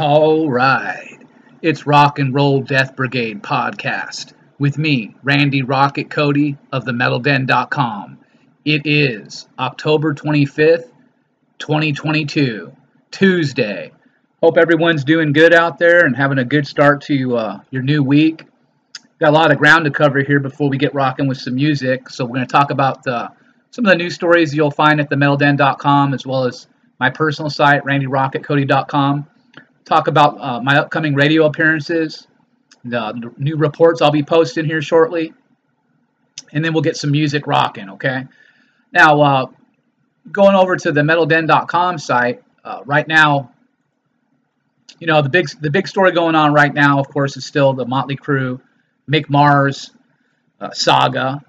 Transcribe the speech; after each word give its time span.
All 0.00 0.48
right. 0.48 1.18
It's 1.60 1.86
Rock 1.86 2.18
and 2.18 2.32
Roll 2.32 2.62
Death 2.62 2.96
Brigade 2.96 3.42
podcast 3.42 4.32
with 4.58 4.78
me, 4.78 5.14
Randy 5.22 5.62
Rocket 5.62 6.08
Cody 6.08 6.56
of 6.72 6.84
themetalden.com. 6.84 8.19
It 8.64 8.82
is 8.84 9.48
October 9.58 10.14
25th, 10.14 10.90
2022, 11.58 12.72
Tuesday. 13.10 13.92
Hope 14.42 14.58
everyone's 14.58 15.04
doing 15.04 15.32
good 15.32 15.54
out 15.54 15.78
there 15.78 16.04
and 16.04 16.16
having 16.16 16.38
a 16.38 16.44
good 16.44 16.66
start 16.66 17.00
to 17.02 17.36
uh, 17.36 17.60
your 17.70 17.82
new 17.82 18.02
week. 18.02 18.44
Got 19.18 19.30
a 19.30 19.32
lot 19.32 19.50
of 19.50 19.58
ground 19.58 19.84
to 19.86 19.90
cover 19.90 20.22
here 20.22 20.40
before 20.40 20.68
we 20.68 20.78
get 20.78 20.94
rocking 20.94 21.26
with 21.26 21.38
some 21.38 21.54
music. 21.54 22.08
So 22.10 22.24
we're 22.24 22.36
going 22.36 22.46
to 22.46 22.52
talk 22.52 22.70
about 22.70 23.04
some 23.04 23.84
of 23.84 23.90
the 23.90 23.96
news 23.96 24.14
stories 24.14 24.54
you'll 24.54 24.70
find 24.70 25.00
at 25.00 25.10
themetalden.com 25.10 26.14
as 26.14 26.26
well 26.26 26.44
as 26.44 26.66
my 26.98 27.10
personal 27.10 27.50
site, 27.50 27.82
randyrocketcody.com 27.84 29.26
talk 29.90 30.06
about 30.06 30.40
uh, 30.40 30.60
my 30.60 30.78
upcoming 30.78 31.14
radio 31.14 31.46
appearances, 31.46 32.28
the 32.84 33.32
new 33.36 33.56
reports 33.56 34.00
I'll 34.00 34.12
be 34.12 34.22
posting 34.22 34.64
here 34.64 34.80
shortly, 34.80 35.34
and 36.52 36.64
then 36.64 36.72
we'll 36.72 36.82
get 36.82 36.96
some 36.96 37.10
music 37.10 37.46
rocking, 37.46 37.90
okay? 37.90 38.26
Now, 38.92 39.20
uh, 39.20 39.46
going 40.30 40.54
over 40.54 40.76
to 40.76 40.92
the 40.92 41.02
metalden.com 41.02 41.98
site, 41.98 42.42
uh, 42.64 42.80
right 42.84 43.06
now, 43.06 43.52
you 44.98 45.06
know, 45.06 45.22
the 45.22 45.28
big, 45.28 45.48
the 45.60 45.70
big 45.70 45.88
story 45.88 46.12
going 46.12 46.34
on 46.34 46.52
right 46.52 46.72
now, 46.72 47.00
of 47.00 47.08
course, 47.08 47.36
is 47.36 47.46
still 47.46 47.72
the 47.72 47.86
Motley 47.86 48.16
Crue, 48.16 48.60
Mick 49.10 49.28
Mars 49.28 49.90
uh, 50.60 50.70
saga. 50.72 51.44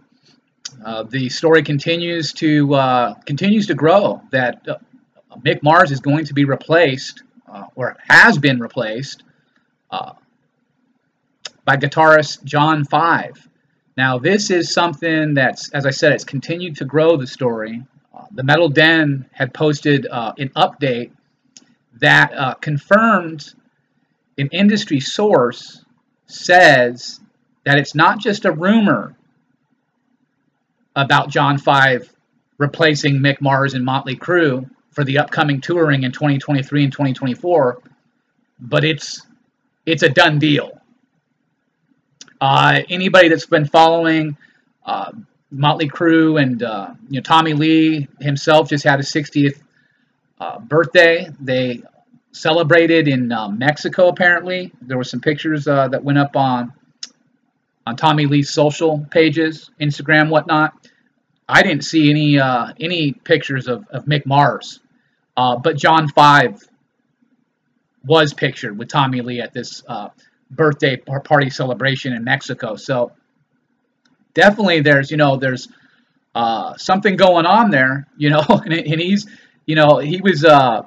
Uh, 0.84 1.04
the 1.04 1.30
story 1.30 1.64
continues 1.64 2.32
to 2.34 2.74
uh, 2.74 3.14
continues 3.26 3.68
to 3.68 3.74
grow 3.74 4.22
that 4.32 4.66
Mick 5.40 5.62
Mars 5.64 5.92
is 5.92 6.00
going 6.00 6.26
to 6.26 6.34
be 6.34 6.46
replaced 6.46 7.24
uh, 7.48 7.66
or 7.76 7.98
has 8.08 8.38
been 8.38 8.60
replaced 8.60 9.24
uh, 9.90 10.14
by 11.66 11.76
guitarist 11.78 12.44
John 12.44 12.86
Five. 12.86 13.48
Now, 13.98 14.18
this 14.18 14.50
is 14.50 14.74
something 14.74 15.34
that's, 15.34 15.70
as 15.72 15.86
I 15.86 15.92
said, 15.92 16.14
it's 16.14 16.24
continued 16.24 16.78
to 16.78 16.86
grow 16.86 17.18
the 17.18 17.28
story. 17.28 17.84
Uh, 18.16 18.26
the 18.32 18.44
Metal 18.44 18.70
Den 18.70 19.26
had 19.32 19.54
posted 19.54 20.08
uh, 20.08 20.34
an 20.38 20.50
update 20.50 21.12
that 22.00 22.34
uh, 22.34 22.54
confirmed 22.56 23.54
an 24.38 24.50
industry 24.52 25.00
source 25.00 25.84
says 26.26 27.20
that 27.66 27.78
it's 27.78 27.94
not 27.94 28.20
just 28.20 28.46
a 28.46 28.52
rumor 28.52 29.16
about 30.96 31.30
John 31.30 31.58
Five 31.58 32.14
replacing 32.58 33.18
Mick 33.18 33.42
Mars 33.42 33.74
and 33.74 33.84
Motley 33.84 34.16
Crue, 34.16 34.70
for 34.92 35.04
the 35.04 35.18
upcoming 35.18 35.62
touring 35.62 36.04
in 36.04 36.12
2023 36.12 36.84
and 36.84 36.92
2024, 36.92 37.80
but 38.60 38.84
it's 38.84 39.26
it's 39.86 40.04
a 40.04 40.10
done 40.10 40.38
deal. 40.38 40.81
Uh, 42.42 42.82
anybody 42.90 43.30
that's 43.30 43.46
been 43.46 43.66
following 43.66 44.36
uh, 44.84 45.12
Motley 45.52 45.88
Crue 45.88 46.42
and 46.42 46.64
uh, 46.64 46.96
you 47.08 47.20
know 47.20 47.22
Tommy 47.22 47.54
Lee 47.54 48.08
himself 48.20 48.68
just 48.68 48.84
had 48.84 48.98
his 48.98 49.12
60th 49.14 49.62
uh, 50.40 50.58
birthday. 50.58 51.30
They 51.40 51.84
celebrated 52.32 53.08
in 53.08 53.32
uh, 53.32 53.50
Mexico. 53.50 54.08
Apparently, 54.08 54.72
there 54.82 54.98
were 54.98 55.04
some 55.04 55.22
pictures 55.22 55.68
uh, 55.68 55.90
that 55.90 56.04
went 56.04 56.18
up 56.18 56.36
on 56.36 56.74
on 57.86 57.96
Tommy 57.96 58.26
Lee's 58.26 58.50
social 58.50 59.06
pages, 59.12 59.70
Instagram, 59.80 60.30
whatnot. 60.30 60.74
I 61.48 61.62
didn't 61.62 61.84
see 61.84 62.10
any 62.10 62.40
any 62.84 63.12
pictures 63.12 63.68
of, 63.68 63.86
of 63.90 64.06
Mick 64.06 64.26
Mars, 64.26 64.80
but 65.36 65.78
John 65.78 66.08
Five 66.08 66.60
was 68.04 68.34
pictured 68.34 68.80
with 68.80 68.88
Tommy 68.88 69.22
Lee 69.22 69.42
at 69.42 69.54
this 69.54 69.84
birthday 70.52 70.98
party 70.98 71.50
celebration 71.50 72.14
in 72.14 72.24
Mexico. 72.24 72.76
So 72.76 73.14
definitely, 74.34 74.82
there's 74.82 75.10
you 75.10 75.18
know 75.18 75.38
there's 75.38 75.68
uh, 76.36 76.76
something 76.78 77.16
going 77.16 77.46
on 77.46 77.72
there, 77.72 78.08
you 78.18 78.30
know, 78.30 78.44
and, 78.50 78.74
and 78.74 79.02
he's 79.02 79.28
you 79.66 79.76
know 79.76 79.98
he 79.98 80.22
was 80.22 80.46
uh, 80.46 80.84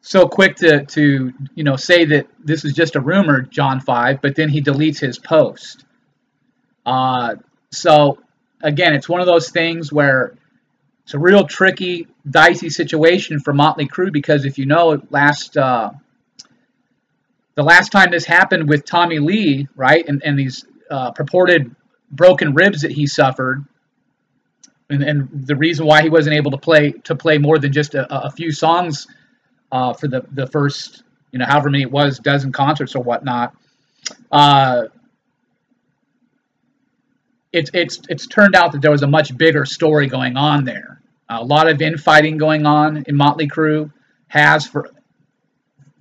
so 0.00 0.26
quick 0.28 0.56
to 0.56 0.84
to 0.84 1.32
you 1.54 1.64
know 1.64 1.76
say 1.76 2.04
that 2.04 2.26
this 2.42 2.64
is 2.64 2.74
just 2.74 2.96
a 2.96 3.00
rumor, 3.00 3.42
John 3.42 3.80
Five, 3.80 4.20
but 4.20 4.34
then 4.34 4.48
he 4.48 4.60
deletes 4.60 4.98
his 4.98 5.18
post. 5.18 5.84
Uh, 6.84 7.36
so 7.70 8.18
again, 8.60 8.94
it's 8.94 9.08
one 9.08 9.20
of 9.20 9.26
those 9.26 9.50
things 9.50 9.92
where 9.92 10.34
it's 11.04 11.14
a 11.14 11.18
real 11.18 11.46
tricky, 11.46 12.06
dicey 12.28 12.70
situation 12.70 13.40
for 13.40 13.52
Motley 13.52 13.88
Crue 13.88 14.12
because 14.12 14.44
if 14.44 14.58
you 14.58 14.66
know, 14.66 14.92
it 14.92 15.10
last 15.10 15.56
uh, 15.56 15.90
the 17.54 17.62
last 17.62 17.92
time 17.92 18.10
this 18.10 18.24
happened 18.24 18.68
with 18.68 18.84
Tommy 18.84 19.18
Lee, 19.18 19.68
right, 19.76 20.06
and, 20.06 20.22
and 20.24 20.38
these 20.38 20.64
uh, 20.90 21.10
purported 21.12 21.74
broken 22.10 22.54
ribs 22.54 22.82
that 22.82 22.92
he 22.92 23.06
suffered, 23.06 23.64
and, 24.88 25.02
and, 25.02 25.46
the 25.46 25.56
reason 25.56 25.86
why 25.86 26.02
he 26.02 26.10
wasn't 26.10 26.36
able 26.36 26.50
to 26.50 26.58
play 26.58 26.92
to 27.04 27.14
play 27.14 27.38
more 27.38 27.58
than 27.58 27.72
just 27.72 27.94
a, 27.94 28.26
a 28.26 28.30
few 28.30 28.52
songs 28.52 29.06
uh, 29.70 29.92
for 29.94 30.08
the 30.08 30.22
the 30.32 30.46
first, 30.46 31.02
you 31.30 31.38
know, 31.38 31.46
however 31.46 31.70
many 31.70 31.82
it 31.82 31.90
was, 31.90 32.18
dozen 32.18 32.52
concerts 32.52 32.94
or 32.94 33.02
whatnot. 33.02 33.54
Uh, 34.30 34.84
it's 37.52 37.70
it's 37.74 38.00
it's 38.08 38.26
turned 38.26 38.54
out 38.54 38.72
that 38.72 38.82
there 38.82 38.90
was 38.90 39.02
a 39.02 39.06
much 39.06 39.36
bigger 39.36 39.64
story 39.64 40.06
going 40.06 40.36
on 40.36 40.64
there. 40.64 41.00
A 41.28 41.42
lot 41.42 41.68
of 41.68 41.80
infighting 41.80 42.36
going 42.36 42.66
on 42.66 43.04
in 43.06 43.16
Motley 43.16 43.48
Crue 43.48 43.90
has 44.28 44.66
for 44.66 44.90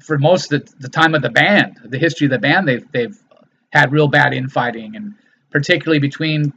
for 0.01 0.17
most 0.17 0.51
of 0.51 0.65
the, 0.65 0.73
the 0.79 0.89
time 0.89 1.15
of 1.15 1.21
the 1.21 1.29
band, 1.29 1.79
the 1.83 1.97
history 1.97 2.25
of 2.25 2.31
the 2.31 2.39
band, 2.39 2.67
they've 2.67 2.91
they've 2.91 3.17
had 3.71 3.91
real 3.91 4.07
bad 4.07 4.33
infighting, 4.33 4.95
and 4.95 5.13
particularly 5.49 5.99
between 5.99 6.53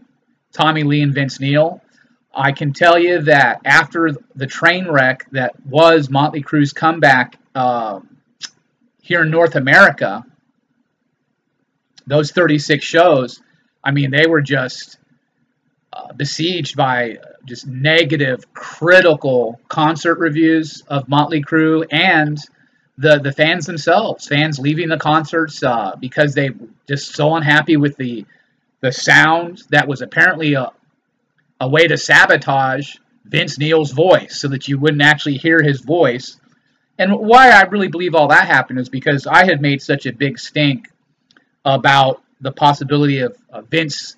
Tommy 0.53 0.83
Lee 0.83 1.03
and 1.03 1.15
Vince 1.15 1.41
Neil. 1.41 1.81
I 2.37 2.51
can 2.53 2.73
tell 2.73 2.99
you 2.99 3.23
that 3.23 3.61
after 3.65 4.11
the 4.35 4.47
train 4.47 4.89
wreck 4.89 5.31
that 5.31 5.55
was 5.65 6.11
Motley 6.11 6.43
Crue's 6.43 6.73
comeback 6.73 7.39
uh, 7.55 8.01
here 9.01 9.23
in 9.23 9.31
North 9.31 9.55
America, 9.55 10.25
those 12.07 12.33
36 12.33 12.85
shows, 12.85 13.41
I 13.85 13.93
mean, 13.93 14.11
they 14.11 14.27
were 14.27 14.41
just 14.41 14.99
uh, 15.93 16.13
besieged 16.13 16.77
by 16.77 17.19
just 17.45 17.67
negative, 17.69 18.53
critical 18.53 19.61
concert 19.69 20.19
reviews 20.19 20.83
of 20.89 21.09
Motley 21.09 21.43
Crue 21.43 21.87
and 21.91 22.39
the 22.99 23.19
the 23.19 23.33
fans 23.33 23.67
themselves, 23.67 24.27
fans 24.27 24.59
leaving 24.59 24.89
the 24.89 24.97
concerts 24.99 25.63
uh, 25.63 25.97
because 25.99 26.35
they 26.35 26.51
just 26.87 27.15
so 27.15 27.35
unhappy 27.35 27.77
with 27.77 27.97
the 27.97 28.25
the 28.81 28.93
sound 28.93 29.63
that 29.71 29.89
was 29.89 30.03
apparently 30.03 30.55
a 30.55 30.71
a 31.61 31.69
way 31.69 31.87
to 31.87 31.97
sabotage 31.97 32.97
Vince 33.25 33.59
Neil's 33.59 33.93
voice 33.93 34.41
so 34.41 34.49
that 34.49 34.69
you 34.69 34.79
wouldn't 34.79 35.03
actually 35.03 35.37
hear 35.37 35.63
his 35.63 35.81
voice. 35.81 36.37
And 36.99 37.19
why 37.19 37.51
I 37.51 37.63
really 37.63 37.89
believe 37.89 38.15
all 38.15 38.29
that 38.29 38.47
happened 38.47 38.79
is 38.79 38.89
because 38.89 39.27
I 39.27 39.45
had 39.45 39.61
made 39.61 39.83
such 39.83 40.07
a 40.07 40.13
big 40.13 40.39
stink 40.39 40.89
about 41.65 42.23
the 42.41 42.53
possibility 42.53 43.21
of 43.21 43.37
uh, 43.51 43.63
Vince 43.63 44.17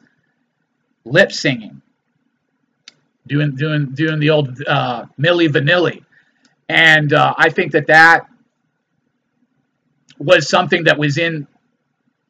lip 1.05 1.33
singing, 1.33 1.81
doing 3.27 3.55
doing 3.55 3.93
doing 3.95 4.19
the 4.19 4.31
old 4.31 4.61
uh, 4.67 5.07
Vanilli, 5.19 6.05
and 6.69 7.13
uh, 7.13 7.34
I 7.39 7.49
think 7.51 7.72
that 7.72 7.87
that 7.87 8.27
was 10.18 10.48
something 10.48 10.84
that 10.84 10.98
was 10.98 11.18
in 11.18 11.47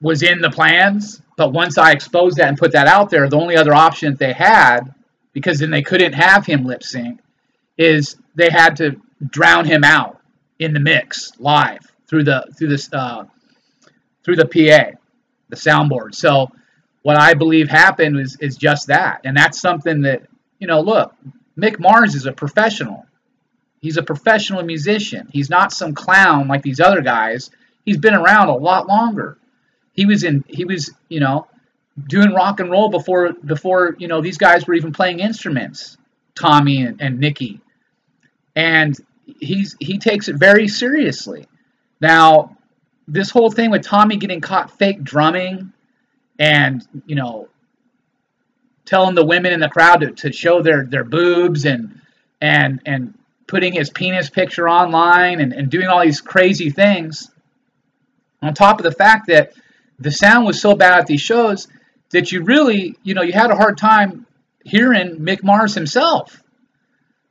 was 0.00 0.22
in 0.22 0.40
the 0.40 0.50
plans. 0.50 1.22
But 1.36 1.52
once 1.52 1.78
I 1.78 1.92
exposed 1.92 2.36
that 2.36 2.48
and 2.48 2.58
put 2.58 2.72
that 2.72 2.86
out 2.86 3.10
there, 3.10 3.28
the 3.28 3.36
only 3.36 3.56
other 3.56 3.74
option 3.74 4.12
that 4.12 4.18
they 4.18 4.32
had, 4.32 4.94
because 5.32 5.58
then 5.58 5.70
they 5.70 5.82
couldn't 5.82 6.14
have 6.14 6.46
him 6.46 6.64
lip 6.64 6.82
sync, 6.82 7.20
is 7.76 8.16
they 8.34 8.50
had 8.50 8.76
to 8.76 9.00
drown 9.26 9.64
him 9.64 9.84
out 9.84 10.20
in 10.58 10.72
the 10.72 10.80
mix 10.80 11.32
live 11.38 11.80
through 12.08 12.24
the 12.24 12.46
through 12.56 12.68
this 12.68 12.92
uh, 12.92 13.24
through 14.24 14.36
the 14.36 14.46
PA 14.46 14.96
the 15.48 15.56
soundboard. 15.56 16.14
So 16.14 16.50
what 17.02 17.16
I 17.16 17.34
believe 17.34 17.68
happened 17.68 18.18
is, 18.18 18.36
is 18.40 18.56
just 18.56 18.88
that. 18.88 19.20
And 19.24 19.36
that's 19.36 19.60
something 19.60 20.02
that, 20.02 20.22
you 20.58 20.66
know, 20.66 20.80
look, 20.80 21.14
Mick 21.58 21.78
Mars 21.78 22.14
is 22.14 22.26
a 22.26 22.32
professional. 22.32 23.06
He's 23.80 23.96
a 23.96 24.02
professional 24.02 24.62
musician. 24.64 25.28
He's 25.32 25.50
not 25.50 25.72
some 25.72 25.94
clown 25.94 26.48
like 26.48 26.62
these 26.62 26.80
other 26.80 27.02
guys. 27.02 27.50
He's 27.86 27.96
been 27.96 28.14
around 28.14 28.48
a 28.48 28.56
lot 28.56 28.86
longer. 28.86 29.38
He 29.94 30.04
was 30.04 30.24
in 30.24 30.44
he 30.48 30.66
was, 30.66 30.92
you 31.08 31.20
know, 31.20 31.46
doing 32.08 32.34
rock 32.34 32.60
and 32.60 32.70
roll 32.70 32.90
before 32.90 33.32
before, 33.32 33.96
you 33.98 34.08
know, 34.08 34.20
these 34.20 34.36
guys 34.36 34.66
were 34.66 34.74
even 34.74 34.92
playing 34.92 35.20
instruments. 35.20 35.96
Tommy 36.36 36.82
and, 36.82 37.00
and 37.00 37.18
Nikki. 37.18 37.60
and 38.54 38.94
he's 39.40 39.74
he 39.80 39.98
takes 39.98 40.28
it 40.28 40.36
very 40.36 40.68
seriously. 40.68 41.46
Now, 42.00 42.56
this 43.08 43.30
whole 43.30 43.50
thing 43.50 43.70
with 43.70 43.82
Tommy 43.82 44.16
getting 44.16 44.40
caught 44.40 44.78
fake 44.78 45.02
drumming, 45.02 45.72
and 46.38 46.86
you 47.06 47.16
know, 47.16 47.48
telling 48.84 49.14
the 49.14 49.24
women 49.24 49.52
in 49.52 49.60
the 49.60 49.68
crowd 49.68 50.00
to, 50.00 50.10
to 50.12 50.32
show 50.32 50.62
their 50.62 50.84
their 50.84 51.04
boobs 51.04 51.64
and 51.64 52.00
and 52.40 52.80
and 52.84 53.14
putting 53.46 53.72
his 53.72 53.90
penis 53.90 54.28
picture 54.28 54.68
online 54.68 55.40
and, 55.40 55.52
and 55.52 55.70
doing 55.70 55.86
all 55.86 56.02
these 56.02 56.20
crazy 56.20 56.70
things 56.70 57.30
on 58.46 58.54
top 58.54 58.78
of 58.78 58.84
the 58.84 58.93
fact 58.93 59.26
that 59.28 59.52
the 59.98 60.10
sound 60.10 60.46
was 60.46 60.60
so 60.60 60.75
bad 60.75 61.00
at 61.00 61.06
these 61.06 61.20
shows 61.20 61.69
that 62.10 62.32
you 62.32 62.43
really, 62.43 62.96
you 63.02 63.14
know, 63.14 63.22
you 63.22 63.32
had 63.32 63.50
a 63.50 63.56
hard 63.56 63.76
time 63.76 64.26
hearing 64.64 65.16
Mick 65.16 65.43
Mars 65.43 65.75
himself. 65.75 66.43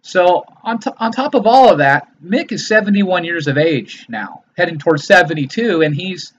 So 0.01 0.45
on, 0.63 0.79
on 0.97 1.11
top 1.11 1.33
of 1.33 1.47
all 1.47 1.71
of 1.71 1.79
that, 1.79 2.09
Mick 2.23 2.51
is 2.51 2.67
71 2.67 3.23
years 3.23 3.47
of 3.47 3.57
age 3.57 4.05
now, 4.07 4.43
heading 4.55 4.77
towards 4.77 5.05
72, 5.05 5.81
and 5.81 5.95
he's, 5.95 6.33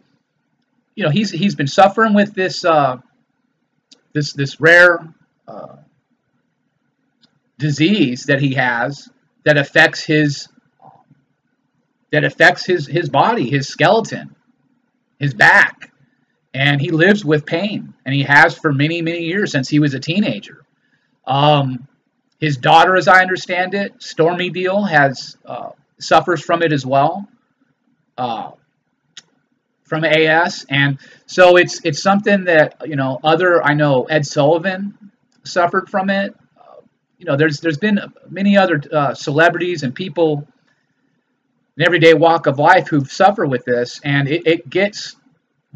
you 0.95 1.03
know, 1.03 1.11
he's 1.11 1.31
he's 1.31 1.57
been 1.57 1.67
suffering 1.67 2.15
with 2.15 2.33
this 2.33 2.65
uh, 2.65 2.99
this 4.13 4.33
this 4.33 4.61
rare 4.61 5.13
uh, 5.49 5.77
disease 7.59 8.25
that 8.25 8.41
he 8.41 8.55
has 8.55 9.09
that 9.45 9.59
affects 9.59 10.05
his 10.05 10.49
that 12.13 12.25
affects 12.25 12.65
his 12.65 12.87
his 12.87 13.09
body, 13.09 13.51
his 13.51 13.67
skeleton, 13.67 14.36
his 15.19 15.35
back, 15.35 15.93
and 16.55 16.81
he 16.81 16.91
lives 16.91 17.25
with 17.25 17.47
pain, 17.47 17.95
and 18.05 18.15
he 18.15 18.23
has 18.23 18.57
for 18.57 18.73
many 18.73 19.03
many 19.03 19.21
years 19.21 19.53
since 19.53 19.69
he 19.69 19.79
was 19.79 19.95
a 19.95 20.01
teenager. 20.01 20.65
Um, 21.27 21.87
his 22.39 22.57
daughter, 22.57 22.97
as 22.97 23.09
I 23.09 23.23
understand 23.23 23.75
it, 23.75 23.95
Stormy 24.03 24.51
Deal, 24.51 24.83
has 24.83 25.37
uh, 25.45 25.71
suffers 25.99 26.43
from 26.43 26.63
it 26.63 26.73
as 26.73 26.85
well, 26.85 27.27
uh, 28.19 28.53
from 29.85 30.05
AS, 30.05 30.67
and 30.69 30.99
so 31.27 31.57
it's 31.57 31.81
it's 31.85 32.03
something 32.03 32.45
that 32.45 32.77
you 32.85 32.97
know 32.97 33.21
other 33.25 33.65
I 33.65 33.75
know 33.75 34.05
Ed 34.05 34.27
Sullivan 34.27 34.97
suffered 35.45 35.89
from 35.89 36.11
it. 36.11 36.35
Uh, 36.57 36.83
you 37.19 37.25
know, 37.25 37.37
there's 37.37 37.61
there's 37.61 37.79
been 37.79 38.01
many 38.29 38.57
other 38.57 38.83
uh, 38.93 39.15
celebrities 39.15 39.83
and 39.83 39.95
people 39.95 40.47
in 41.77 41.85
everyday 41.85 42.15
walk 42.15 42.47
of 42.47 42.59
life 42.59 42.89
who've 42.89 43.11
suffered 43.11 43.49
with 43.49 43.65
this, 43.65 44.01
and 44.05 44.29
it, 44.29 44.47
it 44.47 44.71
gets 44.71 45.17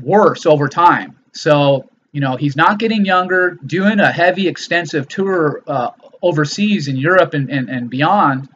worse 0.00 0.46
over 0.46 0.68
time. 0.68 1.18
So 1.32 1.88
you 2.12 2.20
know, 2.20 2.36
he's 2.36 2.56
not 2.56 2.78
getting 2.78 3.04
younger, 3.04 3.56
doing 3.66 4.00
a 4.00 4.10
heavy, 4.10 4.48
extensive 4.48 5.06
tour 5.06 5.62
uh, 5.66 5.90
overseas 6.22 6.88
in 6.88 6.96
Europe 6.96 7.34
and, 7.34 7.50
and, 7.50 7.68
and 7.68 7.88
beyond, 7.88 8.48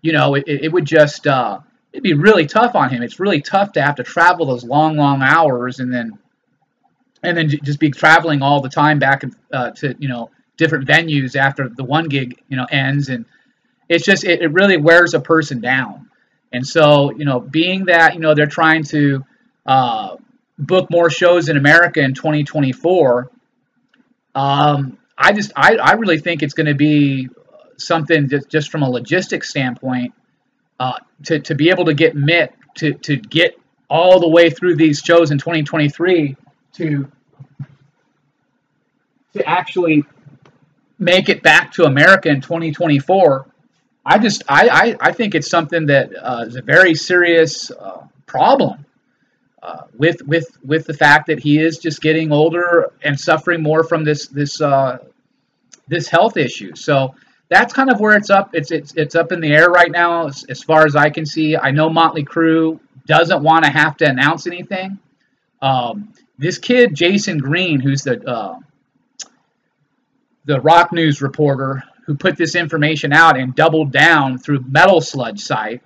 you 0.00 0.12
know, 0.12 0.34
it, 0.34 0.44
it 0.46 0.72
would 0.72 0.86
just, 0.86 1.26
uh, 1.26 1.60
it'd 1.92 2.02
be 2.02 2.14
really 2.14 2.46
tough 2.46 2.74
on 2.74 2.88
him. 2.88 3.02
It's 3.02 3.20
really 3.20 3.42
tough 3.42 3.72
to 3.72 3.82
have 3.82 3.96
to 3.96 4.02
travel 4.02 4.46
those 4.46 4.64
long, 4.64 4.96
long 4.96 5.22
hours 5.22 5.78
and 5.78 5.92
then, 5.92 6.18
and 7.22 7.36
then 7.36 7.50
just 7.50 7.78
be 7.78 7.90
traveling 7.90 8.40
all 8.42 8.62
the 8.62 8.70
time 8.70 8.98
back 8.98 9.24
uh, 9.52 9.72
to, 9.72 9.94
you 9.98 10.08
know, 10.08 10.30
different 10.56 10.88
venues 10.88 11.36
after 11.36 11.68
the 11.68 11.84
one 11.84 12.08
gig, 12.08 12.40
you 12.48 12.56
know, 12.56 12.66
ends. 12.70 13.10
And 13.10 13.26
it's 13.90 14.04
just, 14.04 14.24
it, 14.24 14.40
it 14.40 14.52
really 14.52 14.78
wears 14.78 15.12
a 15.12 15.20
person 15.20 15.60
down. 15.60 16.09
And 16.52 16.66
so, 16.66 17.12
you 17.12 17.24
know, 17.24 17.40
being 17.40 17.86
that, 17.86 18.14
you 18.14 18.20
know, 18.20 18.34
they're 18.34 18.46
trying 18.46 18.84
to, 18.84 19.24
uh, 19.66 20.16
book 20.60 20.90
more 20.90 21.10
shows 21.10 21.48
in 21.48 21.56
America 21.56 22.00
in 22.00 22.14
2024. 22.14 23.30
Um, 24.34 24.98
I 25.16 25.32
just 25.32 25.52
I, 25.56 25.76
I 25.76 25.92
really 25.92 26.18
think 26.18 26.42
it's 26.42 26.54
going 26.54 26.66
to 26.66 26.74
be 26.74 27.28
something 27.76 28.28
just, 28.28 28.48
just 28.48 28.70
from 28.70 28.82
a 28.82 28.88
logistics 28.88 29.50
standpoint 29.50 30.14
uh, 30.78 30.98
to, 31.24 31.40
to 31.40 31.54
be 31.54 31.70
able 31.70 31.86
to 31.86 31.94
get 31.94 32.14
Mick 32.14 32.50
to, 32.76 32.92
to 32.94 33.16
get 33.16 33.58
all 33.88 34.20
the 34.20 34.28
way 34.28 34.50
through 34.50 34.76
these 34.76 35.00
shows 35.00 35.30
in 35.30 35.38
2023 35.38 36.36
to 36.74 37.10
to 39.32 39.48
actually 39.48 40.04
make 40.98 41.28
it 41.28 41.42
back 41.42 41.72
to 41.72 41.84
America 41.84 42.28
in 42.28 42.40
2024. 42.40 43.46
I 44.10 44.18
just 44.18 44.42
I, 44.48 44.68
I, 44.68 44.96
I 45.08 45.12
think 45.12 45.36
it's 45.36 45.48
something 45.48 45.86
that 45.86 46.10
uh, 46.20 46.44
is 46.44 46.56
a 46.56 46.62
very 46.62 46.96
serious 46.96 47.70
uh, 47.70 48.02
problem 48.26 48.84
uh, 49.62 49.82
with 49.96 50.20
with 50.26 50.48
with 50.64 50.84
the 50.86 50.94
fact 50.94 51.28
that 51.28 51.38
he 51.38 51.60
is 51.60 51.78
just 51.78 52.02
getting 52.02 52.32
older 52.32 52.92
and 53.04 53.18
suffering 53.18 53.62
more 53.62 53.84
from 53.84 54.02
this 54.02 54.26
this 54.26 54.60
uh, 54.60 54.98
this 55.86 56.08
health 56.08 56.36
issue. 56.36 56.74
So 56.74 57.14
that's 57.48 57.72
kind 57.72 57.88
of 57.88 58.00
where 58.00 58.16
it's 58.16 58.30
up. 58.30 58.50
It's 58.52 58.72
it's 58.72 58.92
it's 58.96 59.14
up 59.14 59.30
in 59.30 59.40
the 59.40 59.52
air 59.52 59.70
right 59.70 59.92
now, 59.92 60.26
as, 60.26 60.44
as 60.48 60.60
far 60.60 60.86
as 60.86 60.96
I 60.96 61.10
can 61.10 61.24
see. 61.24 61.56
I 61.56 61.70
know 61.70 61.88
Motley 61.88 62.24
Crue 62.24 62.80
doesn't 63.06 63.44
want 63.44 63.64
to 63.64 63.70
have 63.70 63.96
to 63.98 64.10
announce 64.10 64.48
anything. 64.48 64.98
Um, 65.62 66.14
this 66.36 66.58
kid 66.58 66.96
Jason 66.96 67.38
Green, 67.38 67.78
who's 67.78 68.02
the 68.02 68.28
uh, 68.28 68.58
the 70.46 70.60
rock 70.60 70.90
news 70.90 71.22
reporter 71.22 71.84
who 72.10 72.16
put 72.16 72.36
this 72.36 72.56
information 72.56 73.12
out 73.12 73.38
and 73.38 73.54
doubled 73.54 73.92
down 73.92 74.36
through 74.36 74.64
Metal 74.66 75.00
Sludge 75.00 75.38
site, 75.38 75.80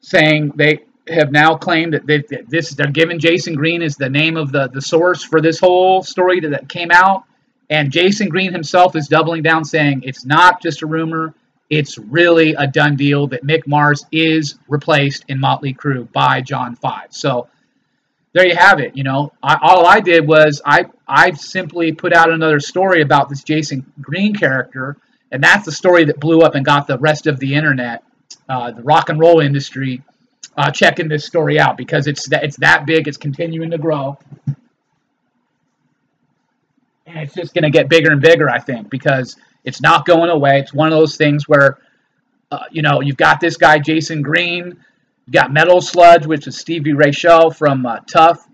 saying 0.00 0.52
they 0.56 0.84
have 1.08 1.30
now 1.30 1.54
claimed 1.54 1.92
that 1.92 2.06
they, 2.06 2.24
this 2.48 2.70
they're 2.70 2.86
giving 2.90 3.18
Jason 3.18 3.54
Green 3.54 3.82
as 3.82 3.96
the 3.96 4.08
name 4.08 4.38
of 4.38 4.50
the, 4.50 4.68
the 4.68 4.80
source 4.80 5.22
for 5.22 5.42
this 5.42 5.60
whole 5.60 6.02
story 6.02 6.40
that 6.40 6.70
came 6.70 6.90
out. 6.90 7.24
And 7.68 7.92
Jason 7.92 8.30
Green 8.30 8.50
himself 8.50 8.96
is 8.96 9.08
doubling 9.08 9.42
down, 9.42 9.66
saying 9.66 10.04
it's 10.04 10.24
not 10.24 10.62
just 10.62 10.80
a 10.80 10.86
rumor, 10.86 11.34
it's 11.68 11.98
really 11.98 12.54
a 12.54 12.66
done 12.66 12.96
deal 12.96 13.26
that 13.26 13.44
Mick 13.44 13.66
Mars 13.66 14.06
is 14.10 14.54
replaced 14.68 15.26
in 15.28 15.38
Motley 15.38 15.74
Crue 15.74 16.10
by 16.14 16.40
John 16.40 16.76
Five. 16.76 17.08
So 17.10 17.46
there 18.32 18.46
you 18.46 18.56
have 18.56 18.80
it. 18.80 18.96
You 18.96 19.04
know, 19.04 19.34
I, 19.42 19.58
all 19.60 19.84
I 19.84 20.00
did 20.00 20.26
was 20.26 20.62
I 20.64 20.86
I 21.06 21.32
simply 21.32 21.92
put 21.92 22.14
out 22.14 22.30
another 22.30 22.58
story 22.58 23.02
about 23.02 23.28
this 23.28 23.42
Jason 23.42 23.92
Green 24.00 24.34
character, 24.34 24.96
and 25.32 25.42
that's 25.42 25.64
the 25.64 25.72
story 25.72 26.04
that 26.04 26.20
blew 26.20 26.40
up 26.40 26.54
and 26.54 26.64
got 26.64 26.86
the 26.86 26.98
rest 26.98 27.26
of 27.26 27.38
the 27.38 27.54
internet, 27.54 28.02
uh, 28.48 28.70
the 28.70 28.82
rock 28.82 29.08
and 29.08 29.18
roll 29.18 29.40
industry 29.40 30.02
uh, 30.56 30.70
checking 30.70 31.08
this 31.08 31.26
story 31.26 31.58
out 31.58 31.76
because 31.76 32.06
it's 32.06 32.28
that 32.28 32.44
it's 32.44 32.56
that 32.56 32.86
big. 32.86 33.08
It's 33.08 33.18
continuing 33.18 33.70
to 33.70 33.78
grow, 33.78 34.18
and 37.06 37.18
it's 37.18 37.34
just 37.34 37.54
going 37.54 37.64
to 37.64 37.70
get 37.70 37.88
bigger 37.88 38.10
and 38.12 38.20
bigger. 38.20 38.48
I 38.48 38.58
think 38.58 38.88
because 38.90 39.36
it's 39.64 39.80
not 39.80 40.06
going 40.06 40.30
away. 40.30 40.60
It's 40.60 40.72
one 40.72 40.92
of 40.92 40.98
those 40.98 41.16
things 41.16 41.48
where, 41.48 41.78
uh, 42.50 42.64
you 42.70 42.82
know, 42.82 43.00
you've 43.00 43.16
got 43.16 43.40
this 43.40 43.56
guy 43.56 43.78
Jason 43.78 44.22
Green, 44.22 44.66
you 45.26 45.32
got 45.32 45.52
Metal 45.52 45.80
Sludge, 45.80 46.24
which 46.26 46.46
is 46.46 46.56
Stevie 46.56 46.92
Ray 46.92 47.06
Rachelle 47.06 47.54
from 47.54 47.86
Tuff. 48.06 48.45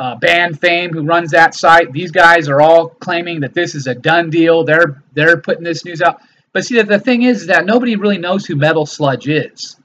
Uh, 0.00 0.16
band 0.16 0.58
fame 0.58 0.94
who 0.94 1.02
runs 1.02 1.32
that 1.32 1.54
site. 1.54 1.92
These 1.92 2.10
guys 2.10 2.48
are 2.48 2.58
all 2.58 2.88
claiming 2.88 3.40
that 3.40 3.52
this 3.52 3.74
is 3.74 3.86
a 3.86 3.94
done 3.94 4.30
deal. 4.30 4.64
They're 4.64 5.02
they're 5.12 5.36
putting 5.36 5.62
this 5.62 5.84
news 5.84 6.00
out. 6.00 6.22
But 6.54 6.64
see, 6.64 6.80
the 6.80 6.98
thing 6.98 7.20
is, 7.20 7.42
is 7.42 7.46
that 7.48 7.66
nobody 7.66 7.96
really 7.96 8.16
knows 8.16 8.46
who 8.46 8.56
Metal 8.56 8.86
Sludge 8.86 9.28
is. 9.28 9.76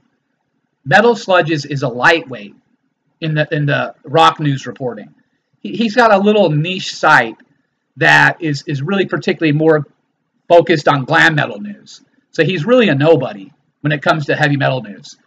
Metal 0.85 1.17
Sludge 1.17 1.51
is, 1.51 1.65
is 1.65 1.83
a 1.83 1.89
lightweight 1.89 2.55
in 3.19 3.35
the 3.35 3.45
in 3.51 3.65
the 3.65 3.93
rock 4.05 4.39
news 4.39 4.65
reporting. 4.65 5.13
He, 5.59 5.75
he's 5.75 5.97
got 5.97 6.13
a 6.13 6.17
little 6.17 6.49
niche 6.49 6.95
site 6.95 7.35
that 7.97 8.41
is 8.41 8.63
is 8.67 8.81
really 8.81 9.07
particularly 9.07 9.51
more 9.51 9.85
focused 10.47 10.87
on 10.87 11.03
glam 11.03 11.35
metal 11.35 11.59
news. 11.59 11.99
So 12.31 12.45
he's 12.45 12.65
really 12.65 12.87
a 12.87 12.95
nobody 12.95 13.51
when 13.81 13.91
it 13.91 14.01
comes 14.01 14.27
to 14.27 14.35
heavy 14.37 14.55
metal 14.55 14.81
news. 14.81 15.17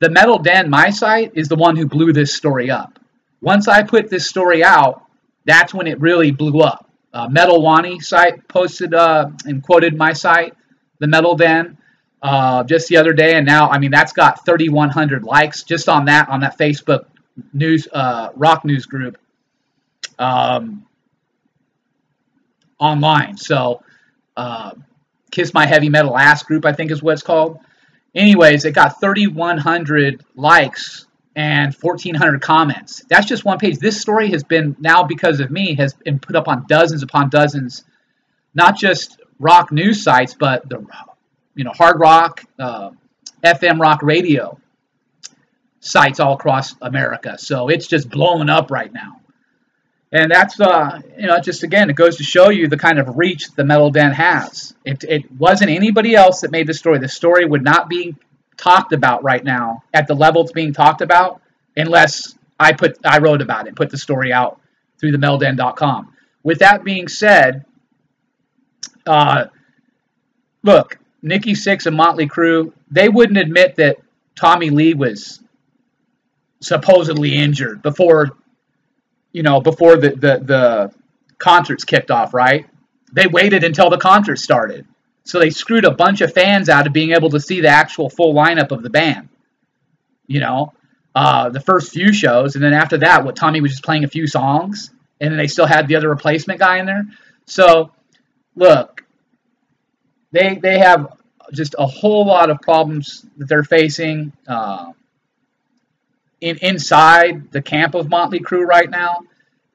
The 0.00 0.10
Metal 0.10 0.38
Den, 0.38 0.68
my 0.68 0.90
site, 0.90 1.32
is 1.36 1.48
the 1.48 1.56
one 1.56 1.74
who 1.74 1.86
blew 1.86 2.12
this 2.12 2.34
story 2.34 2.70
up. 2.70 2.98
Once 3.46 3.68
I 3.68 3.84
put 3.84 4.10
this 4.10 4.26
story 4.26 4.64
out, 4.64 5.04
that's 5.44 5.72
when 5.72 5.86
it 5.86 6.00
really 6.00 6.32
blew 6.32 6.62
up. 6.62 6.90
Uh, 7.12 7.28
Metal 7.28 7.62
Wani 7.62 8.00
site 8.00 8.48
posted 8.48 8.92
uh, 8.92 9.30
and 9.44 9.62
quoted 9.62 9.96
my 9.96 10.12
site, 10.12 10.52
the 10.98 11.06
Metal 11.06 11.36
Den 11.36 11.78
uh, 12.22 12.64
just 12.64 12.88
the 12.88 12.96
other 12.96 13.12
day, 13.12 13.36
and 13.36 13.46
now 13.46 13.68
I 13.70 13.78
mean 13.78 13.92
that's 13.92 14.12
got 14.12 14.44
3,100 14.44 15.22
likes 15.22 15.62
just 15.62 15.88
on 15.88 16.06
that 16.06 16.28
on 16.28 16.40
that 16.40 16.58
Facebook 16.58 17.06
news 17.52 17.86
uh, 17.92 18.30
rock 18.34 18.64
news 18.64 18.84
group 18.84 19.16
um, 20.18 20.84
online. 22.80 23.36
So, 23.36 23.84
uh, 24.36 24.72
Kiss 25.30 25.54
My 25.54 25.66
Heavy 25.66 25.88
Metal 25.88 26.18
Ass 26.18 26.42
group, 26.42 26.64
I 26.64 26.72
think 26.72 26.90
is 26.90 27.00
what 27.00 27.12
it's 27.12 27.22
called. 27.22 27.60
Anyways, 28.12 28.64
it 28.64 28.72
got 28.72 29.00
3,100 29.00 30.24
likes 30.34 31.05
and 31.36 31.74
1,400 31.74 32.40
comments. 32.40 33.04
That's 33.10 33.26
just 33.26 33.44
one 33.44 33.58
page. 33.58 33.78
This 33.78 34.00
story 34.00 34.30
has 34.30 34.42
been 34.42 34.74
now 34.80 35.02
because 35.04 35.38
of 35.38 35.50
me 35.50 35.74
has 35.74 35.92
been 35.92 36.18
put 36.18 36.34
up 36.34 36.48
on 36.48 36.64
dozens 36.66 37.02
upon 37.02 37.28
dozens, 37.28 37.84
not 38.54 38.76
just 38.76 39.20
rock 39.38 39.70
news 39.70 40.02
sites, 40.02 40.34
but 40.34 40.66
the 40.68 40.84
you 41.54 41.64
know, 41.64 41.72
hard 41.72 42.00
rock, 42.00 42.42
uh, 42.58 42.90
FM 43.44 43.78
rock 43.78 44.02
radio 44.02 44.58
sites 45.80 46.20
all 46.20 46.32
across 46.32 46.74
America. 46.80 47.36
So 47.38 47.68
it's 47.68 47.86
just 47.86 48.08
blowing 48.08 48.48
up 48.48 48.70
right 48.70 48.92
now. 48.92 49.20
And 50.12 50.30
that's, 50.30 50.58
uh, 50.58 51.00
you 51.18 51.26
know, 51.26 51.38
just 51.40 51.64
again, 51.64 51.90
it 51.90 51.96
goes 51.96 52.16
to 52.16 52.22
show 52.22 52.48
you 52.48 52.68
the 52.68 52.78
kind 52.78 52.98
of 52.98 53.18
reach 53.18 53.50
the 53.52 53.64
Metal 53.64 53.90
Den 53.90 54.12
has. 54.12 54.74
It, 54.86 55.04
it 55.04 55.30
wasn't 55.32 55.70
anybody 55.70 56.14
else 56.14 56.40
that 56.40 56.50
made 56.50 56.66
the 56.66 56.74
story. 56.74 56.98
The 56.98 57.08
story 57.08 57.44
would 57.44 57.62
not 57.62 57.90
be 57.90 58.16
talked 58.56 58.92
about 58.92 59.22
right 59.22 59.44
now 59.44 59.82
at 59.92 60.06
the 60.06 60.14
level 60.14 60.42
it's 60.42 60.52
being 60.52 60.72
talked 60.72 61.00
about 61.00 61.40
unless 61.76 62.36
I 62.58 62.72
put 62.72 62.98
I 63.04 63.18
wrote 63.18 63.42
about 63.42 63.68
it, 63.68 63.76
put 63.76 63.90
the 63.90 63.98
story 63.98 64.32
out 64.32 64.60
through 64.98 65.12
the 65.12 65.18
metalden.com. 65.18 66.12
With 66.42 66.60
that 66.60 66.84
being 66.84 67.08
said, 67.08 67.64
uh, 69.06 69.46
look, 70.62 70.98
Nikki 71.22 71.52
Sixx 71.52 71.86
and 71.86 71.96
Motley 71.96 72.28
Crue, 72.28 72.72
they 72.90 73.08
wouldn't 73.08 73.38
admit 73.38 73.76
that 73.76 73.98
Tommy 74.36 74.70
Lee 74.70 74.94
was 74.94 75.40
supposedly 76.60 77.34
injured 77.34 77.82
before, 77.82 78.30
you 79.32 79.42
know, 79.42 79.60
before 79.60 79.96
the, 79.96 80.10
the, 80.10 80.40
the 80.42 80.92
concerts 81.38 81.84
kicked 81.84 82.10
off, 82.10 82.32
right? 82.32 82.66
They 83.12 83.26
waited 83.26 83.64
until 83.64 83.90
the 83.90 83.98
concert 83.98 84.38
started. 84.38 84.86
So 85.26 85.40
they 85.40 85.50
screwed 85.50 85.84
a 85.84 85.90
bunch 85.90 86.20
of 86.20 86.32
fans 86.32 86.68
out 86.68 86.86
of 86.86 86.92
being 86.92 87.10
able 87.10 87.30
to 87.30 87.40
see 87.40 87.60
the 87.60 87.68
actual 87.68 88.08
full 88.08 88.32
lineup 88.32 88.70
of 88.70 88.84
the 88.84 88.90
band. 88.90 89.28
You 90.28 90.38
know, 90.38 90.72
uh, 91.16 91.50
the 91.50 91.60
first 91.60 91.92
few 91.92 92.12
shows, 92.12 92.54
and 92.54 92.62
then 92.62 92.72
after 92.72 92.98
that, 92.98 93.24
what 93.24 93.34
Tommy 93.34 93.60
was 93.60 93.72
just 93.72 93.82
playing 93.82 94.04
a 94.04 94.08
few 94.08 94.28
songs, 94.28 94.90
and 95.20 95.32
then 95.32 95.36
they 95.36 95.48
still 95.48 95.66
had 95.66 95.88
the 95.88 95.96
other 95.96 96.08
replacement 96.08 96.60
guy 96.60 96.78
in 96.78 96.86
there. 96.86 97.04
So, 97.46 97.90
look, 98.54 99.04
they 100.30 100.60
they 100.62 100.78
have 100.78 101.16
just 101.52 101.74
a 101.76 101.86
whole 101.86 102.24
lot 102.24 102.48
of 102.48 102.60
problems 102.60 103.26
that 103.36 103.48
they're 103.48 103.64
facing 103.64 104.32
uh, 104.46 104.92
in 106.40 106.58
inside 106.58 107.50
the 107.50 107.62
camp 107.62 107.96
of 107.96 108.08
Motley 108.08 108.38
Crue 108.38 108.64
right 108.64 108.88
now. 108.88 109.16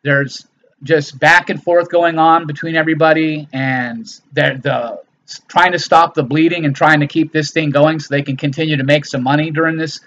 There's 0.02 0.48
just 0.82 1.20
back 1.20 1.50
and 1.50 1.62
forth 1.62 1.90
going 1.90 2.18
on 2.18 2.48
between 2.48 2.78
everybody, 2.78 3.50
and 3.52 4.06
the 4.32 5.02
trying 5.48 5.72
to 5.72 5.80
stop 5.80 6.14
the 6.14 6.24
bleeding 6.24 6.66
and 6.66 6.76
trying 6.76 7.00
to 7.00 7.08
keep 7.08 7.32
this 7.32 7.52
thing 7.52 7.70
going 7.70 8.00
so 8.00 8.08
they 8.10 8.22
can 8.22 8.38
continue 8.38 8.78
to 8.78 8.84
make 8.84 9.06
some 9.06 9.24
money 9.24 9.52
during 9.52 9.78
this 9.78 10.00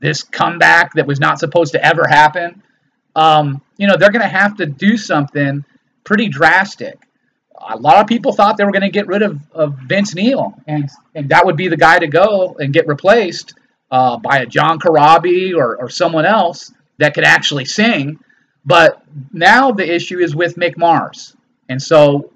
this 0.00 0.24
comeback 0.24 0.94
that 0.94 1.06
was 1.06 1.20
not 1.20 1.38
supposed 1.38 1.72
to 1.72 1.84
ever 1.84 2.06
happen. 2.08 2.62
Um, 3.14 3.62
you 3.76 3.86
know, 3.86 3.96
they're 3.96 4.10
going 4.10 4.22
to 4.22 4.28
have 4.28 4.56
to 4.56 4.66
do 4.66 4.96
something 4.96 5.64
pretty 6.02 6.28
drastic. 6.28 6.98
A 7.68 7.76
lot 7.76 8.00
of 8.00 8.08
people 8.08 8.32
thought 8.32 8.56
they 8.56 8.64
were 8.64 8.72
going 8.72 8.82
to 8.82 8.90
get 8.90 9.06
rid 9.06 9.22
of, 9.22 9.38
of 9.52 9.78
Vince 9.86 10.14
Neil, 10.16 10.54
and, 10.66 10.90
and 11.14 11.28
that 11.28 11.46
would 11.46 11.56
be 11.56 11.68
the 11.68 11.76
guy 11.76 12.00
to 12.00 12.08
go 12.08 12.56
and 12.58 12.72
get 12.72 12.88
replaced 12.88 13.54
uh, 13.92 14.16
by 14.16 14.38
a 14.38 14.46
John 14.46 14.80
Corabi 14.80 15.54
or, 15.54 15.76
or 15.76 15.88
someone 15.88 16.26
else 16.26 16.72
that 16.98 17.14
could 17.14 17.24
actually 17.24 17.66
sing. 17.66 18.18
But 18.64 19.00
now 19.32 19.70
the 19.70 19.88
issue 19.88 20.18
is 20.18 20.34
with 20.34 20.56
Mick 20.56 20.76
Mars. 20.76 21.36
And 21.68 21.80
so 21.80 22.31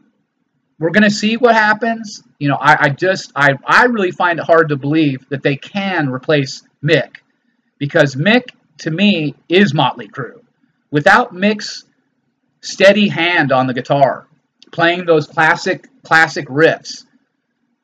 we're 0.79 0.91
going 0.91 1.05
to 1.05 1.11
see 1.11 1.37
what 1.37 1.55
happens. 1.55 2.23
You 2.39 2.49
know, 2.49 2.57
I, 2.57 2.87
I 2.87 2.89
just, 2.91 3.33
I, 3.35 3.55
I 3.67 3.85
really 3.85 4.11
find 4.11 4.39
it 4.39 4.45
hard 4.45 4.69
to 4.69 4.77
believe 4.77 5.29
that 5.31 5.43
they 5.43 5.57
can 5.57 6.09
replace 6.09 6.63
Mick 6.83 7.17
because 7.79 8.15
Mick, 8.15 8.51
to 8.79 8.91
me, 8.91 9.35
is 9.49 9.73
Motley 9.73 10.09
Crue. 10.09 10.43
Without 10.91 11.33
Mick's 11.33 11.85
steady 12.61 13.09
hand 13.09 13.53
on 13.53 13.67
the 13.67 13.75
guitar, 13.75 14.27
playing 14.73 15.07
those 15.07 15.27
classic 15.27 15.89
classic 16.03 16.47
riffs, 16.49 17.05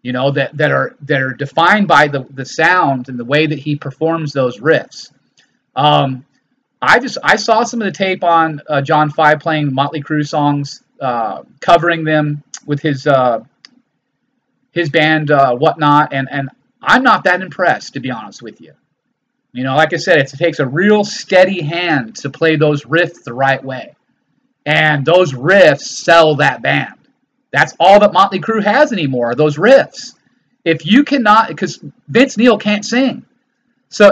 you 0.03 0.13
know 0.13 0.31
that 0.33 0.57
that 0.57 0.71
are 0.71 0.97
that 1.03 1.21
are 1.21 1.33
defined 1.33 1.89
by 1.89 2.09
the 2.09 2.27
the 2.31 2.45
sound 2.45 3.09
and 3.09 3.19
the 3.19 3.25
way 3.25 3.47
that 3.47 3.59
he 3.59 3.77
performs 3.77 4.33
those 4.33 4.59
riffs. 4.59 5.13
Um, 5.77 6.25
I 6.81 6.99
just 6.99 7.19
I 7.23 7.37
saw 7.37 7.63
some 7.63 7.81
of 7.81 7.87
the 7.87 7.93
tape 7.93 8.25
on 8.25 8.61
uh, 8.69 8.83
John 8.83 9.11
Five 9.11 9.41
playing 9.41 9.73
Motley 9.73 10.03
Crue 10.03 10.27
songs, 10.27 10.83
uh, 11.01 11.43
covering 11.61 12.05
them 12.05 12.43
with 12.67 12.81
his 12.81 13.07
uh, 13.07 13.45
his 14.73 14.91
band 14.91 15.31
uh, 15.31 15.55
whatnot, 15.55 16.13
and 16.13 16.29
and 16.31 16.49
I'm 16.81 17.03
not 17.03 17.25
that 17.25 17.41
impressed 17.41 17.95
to 17.95 18.01
be 18.01 18.11
honest 18.11 18.43
with 18.43 18.61
you. 18.61 18.75
You 19.53 19.65
know, 19.65 19.77
like 19.77 19.93
I 19.93 19.99
said, 19.99 20.19
it 20.19 20.29
takes 20.29 20.61
a 20.61 20.67
real 20.67 21.05
steady 21.05 21.61
hand 21.61 22.17
to 22.17 22.31
play 22.31 22.57
those 22.57 22.85
riffs 22.85 23.23
the 23.23 23.35
right 23.35 23.63
way. 23.63 23.95
And 24.65 25.05
those 25.05 25.33
riffs 25.33 25.83
sell 25.83 26.37
that 26.37 26.63
band. 26.63 26.95
That's 27.53 27.75
all 27.79 28.01
that 28.01 28.15
Motley 28.15 28.41
Crue 28.41 28.65
has 28.65 28.93
anymore, 28.93 29.35
those 29.35 29.59
riffs. 29.59 30.15
If 30.65 30.87
you 30.87 31.05
cannot, 31.05 31.49
because 31.49 31.85
Vince 32.09 32.39
Neil 32.39 32.57
can't 32.57 32.85
sing. 32.85 33.27
So 33.91 34.11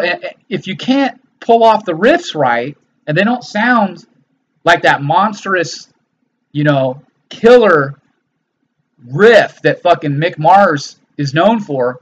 if 0.50 0.66
you 0.66 0.76
can't 0.76 1.18
pull 1.40 1.64
off 1.64 1.86
the 1.86 1.92
riffs 1.92 2.34
right, 2.34 2.76
and 3.06 3.16
they 3.16 3.24
don't 3.24 3.42
sound 3.42 4.06
like 4.62 4.82
that 4.82 5.02
monstrous, 5.02 5.88
you 6.52 6.64
know, 6.64 7.02
killer 7.30 7.99
riff 9.06 9.60
that 9.62 9.82
fucking 9.82 10.12
Mick 10.12 10.38
Mars 10.38 10.96
is 11.16 11.34
known 11.34 11.60
for, 11.60 12.00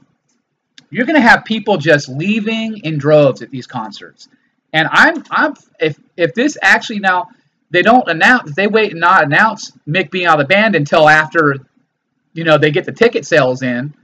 you're 0.90 1.06
going 1.06 1.20
to 1.20 1.28
have 1.28 1.44
people 1.44 1.76
just 1.76 2.08
leaving 2.08 2.78
in 2.78 2.98
droves 2.98 3.42
at 3.42 3.50
these 3.50 3.66
concerts. 3.66 4.28
And 4.72 4.88
I'm 4.90 5.24
I'm 5.30 5.54
if 5.80 5.98
if 6.16 6.34
this 6.34 6.58
actually 6.60 6.98
now 7.00 7.28
they 7.70 7.82
don't 7.82 8.06
announce 8.08 8.54
they 8.54 8.66
wait 8.66 8.92
and 8.92 9.00
not 9.00 9.24
announce 9.24 9.72
Mick 9.88 10.10
being 10.10 10.26
out 10.26 10.40
of 10.40 10.46
the 10.46 10.54
band 10.54 10.74
until 10.74 11.08
after 11.08 11.56
you 12.34 12.44
know 12.44 12.58
they 12.58 12.70
get 12.70 12.84
the 12.84 12.92
ticket 12.92 13.26
sales 13.26 13.62
in. 13.62 13.94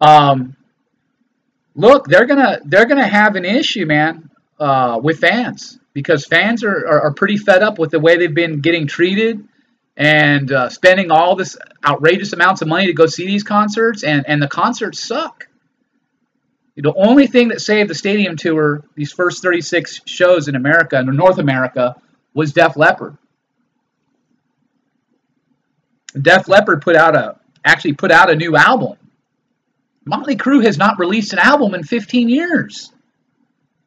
Um, 0.00 0.56
look, 1.74 2.06
they're 2.06 2.26
gonna 2.26 2.60
they're 2.64 2.86
gonna 2.86 3.06
have 3.06 3.36
an 3.36 3.44
issue, 3.44 3.86
man, 3.86 4.30
uh, 4.58 5.00
with 5.02 5.20
fans 5.20 5.78
because 5.92 6.26
fans 6.26 6.64
are, 6.64 6.86
are, 6.86 7.00
are 7.02 7.12
pretty 7.12 7.36
fed 7.36 7.62
up 7.62 7.78
with 7.78 7.90
the 7.90 8.00
way 8.00 8.16
they've 8.16 8.34
been 8.34 8.60
getting 8.60 8.86
treated 8.86 9.46
and 9.98 10.52
uh, 10.52 10.68
spending 10.70 11.10
all 11.10 11.34
this 11.34 11.58
outrageous 11.84 12.32
amounts 12.32 12.62
of 12.62 12.68
money 12.68 12.86
to 12.86 12.92
go 12.92 13.06
see 13.06 13.26
these 13.26 13.42
concerts, 13.42 14.04
and 14.04 14.24
and 14.26 14.40
the 14.40 14.48
concerts 14.48 15.00
suck. 15.00 15.48
The 16.76 16.94
only 16.94 17.26
thing 17.26 17.48
that 17.48 17.60
saved 17.60 17.90
the 17.90 17.94
stadium 17.96 18.36
tour, 18.36 18.84
these 18.94 19.10
first 19.10 19.42
36 19.42 20.02
shows 20.06 20.46
in 20.46 20.54
America, 20.54 20.96
in 20.96 21.06
North 21.16 21.38
America, 21.38 22.00
was 22.32 22.52
Def 22.52 22.76
Leppard. 22.76 23.18
Def 26.14 26.46
Leppard 26.46 26.82
put 26.82 26.94
out 26.94 27.16
a 27.16 27.36
actually 27.64 27.94
put 27.94 28.12
out 28.12 28.30
a 28.30 28.36
new 28.36 28.56
album. 28.56 28.96
Motley 30.04 30.36
Crue 30.36 30.64
has 30.64 30.78
not 30.78 31.00
released 31.00 31.32
an 31.32 31.40
album 31.40 31.74
in 31.74 31.82
15 31.82 32.28
years. 32.28 32.92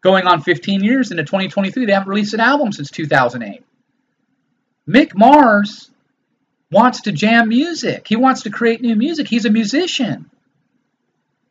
Going 0.02 0.28
on 0.28 0.42
15 0.42 0.84
years 0.84 1.12
into 1.12 1.24
2023, 1.24 1.86
they 1.86 1.94
haven't 1.94 2.10
released 2.10 2.34
an 2.34 2.40
album 2.42 2.72
since 2.74 2.92
2008. 2.92 3.64
Mick 4.88 5.16
Mars 5.16 5.91
wants 6.72 7.02
to 7.02 7.12
jam 7.12 7.50
music. 7.50 8.08
He 8.08 8.16
wants 8.16 8.44
to 8.44 8.50
create 8.50 8.82
new 8.82 8.96
music. 8.96 9.28
He's 9.28 9.46
a 9.46 9.50
musician 9.50 10.30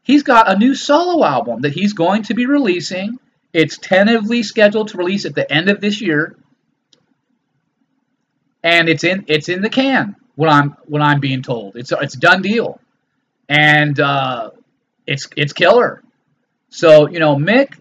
he's 0.02 0.22
got 0.22 0.50
a 0.50 0.58
new 0.58 0.74
solo 0.74 1.24
album 1.24 1.62
that 1.62 1.72
he's 1.72 1.92
going 1.92 2.24
to 2.24 2.34
be 2.34 2.46
releasing. 2.46 3.18
It's 3.52 3.78
tentatively 3.78 4.42
scheduled 4.42 4.88
to 4.88 4.98
release 4.98 5.24
at 5.24 5.34
the 5.34 5.50
end 5.50 5.68
of 5.68 5.80
this 5.80 6.00
year, 6.00 6.36
and 8.62 8.88
it's 8.88 9.04
in 9.04 9.24
it's 9.28 9.48
in 9.48 9.62
the 9.62 9.70
can. 9.70 10.16
What 10.36 10.50
I'm 10.50 10.76
what 10.86 11.02
I'm 11.02 11.20
being 11.20 11.42
told, 11.42 11.76
it's 11.76 11.92
it's 11.92 12.14
done 12.16 12.42
deal, 12.42 12.80
and 13.48 13.98
uh, 13.98 14.50
it's 15.06 15.28
it's 15.36 15.52
killer. 15.52 16.02
So 16.68 17.08
you 17.08 17.18
know, 17.18 17.36
Mick 17.36 17.78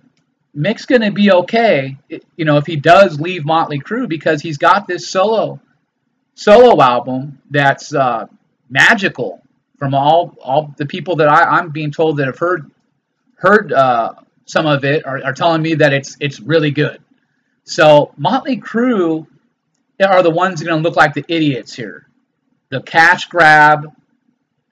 Mick's 0.55 0.85
going 0.85 1.01
to 1.01 1.11
be 1.11 1.31
okay. 1.31 1.97
You 2.35 2.45
know, 2.45 2.57
if 2.57 2.65
he 2.65 2.75
does 2.75 3.19
leave 3.19 3.45
Motley 3.45 3.79
Crue 3.79 4.09
because 4.09 4.41
he's 4.41 4.57
got 4.57 4.87
this 4.87 5.07
solo 5.07 5.59
solo 6.39 6.81
album 6.81 7.37
that's 7.49 7.93
uh, 7.93 8.25
magical 8.69 9.41
from 9.77 9.93
all 9.93 10.35
all 10.41 10.73
the 10.77 10.85
people 10.85 11.17
that 11.17 11.27
I, 11.27 11.43
I'm 11.43 11.71
being 11.71 11.91
told 11.91 12.17
that 12.17 12.27
have 12.27 12.39
heard 12.39 12.71
heard 13.35 13.73
uh, 13.73 14.13
some 14.45 14.65
of 14.65 14.85
it 14.85 15.05
are, 15.05 15.21
are 15.23 15.33
telling 15.33 15.61
me 15.61 15.75
that 15.75 15.91
it's 15.91 16.15
it's 16.19 16.39
really 16.39 16.71
good. 16.71 17.01
So 17.65 18.13
Motley 18.17 18.57
Crue 18.57 19.27
are 20.01 20.23
the 20.23 20.29
ones 20.29 20.63
going 20.63 20.81
to 20.81 20.81
look 20.81 20.95
like 20.95 21.13
the 21.13 21.25
idiots 21.27 21.73
here, 21.75 22.07
the 22.69 22.81
cash 22.81 23.25
grab, 23.25 23.93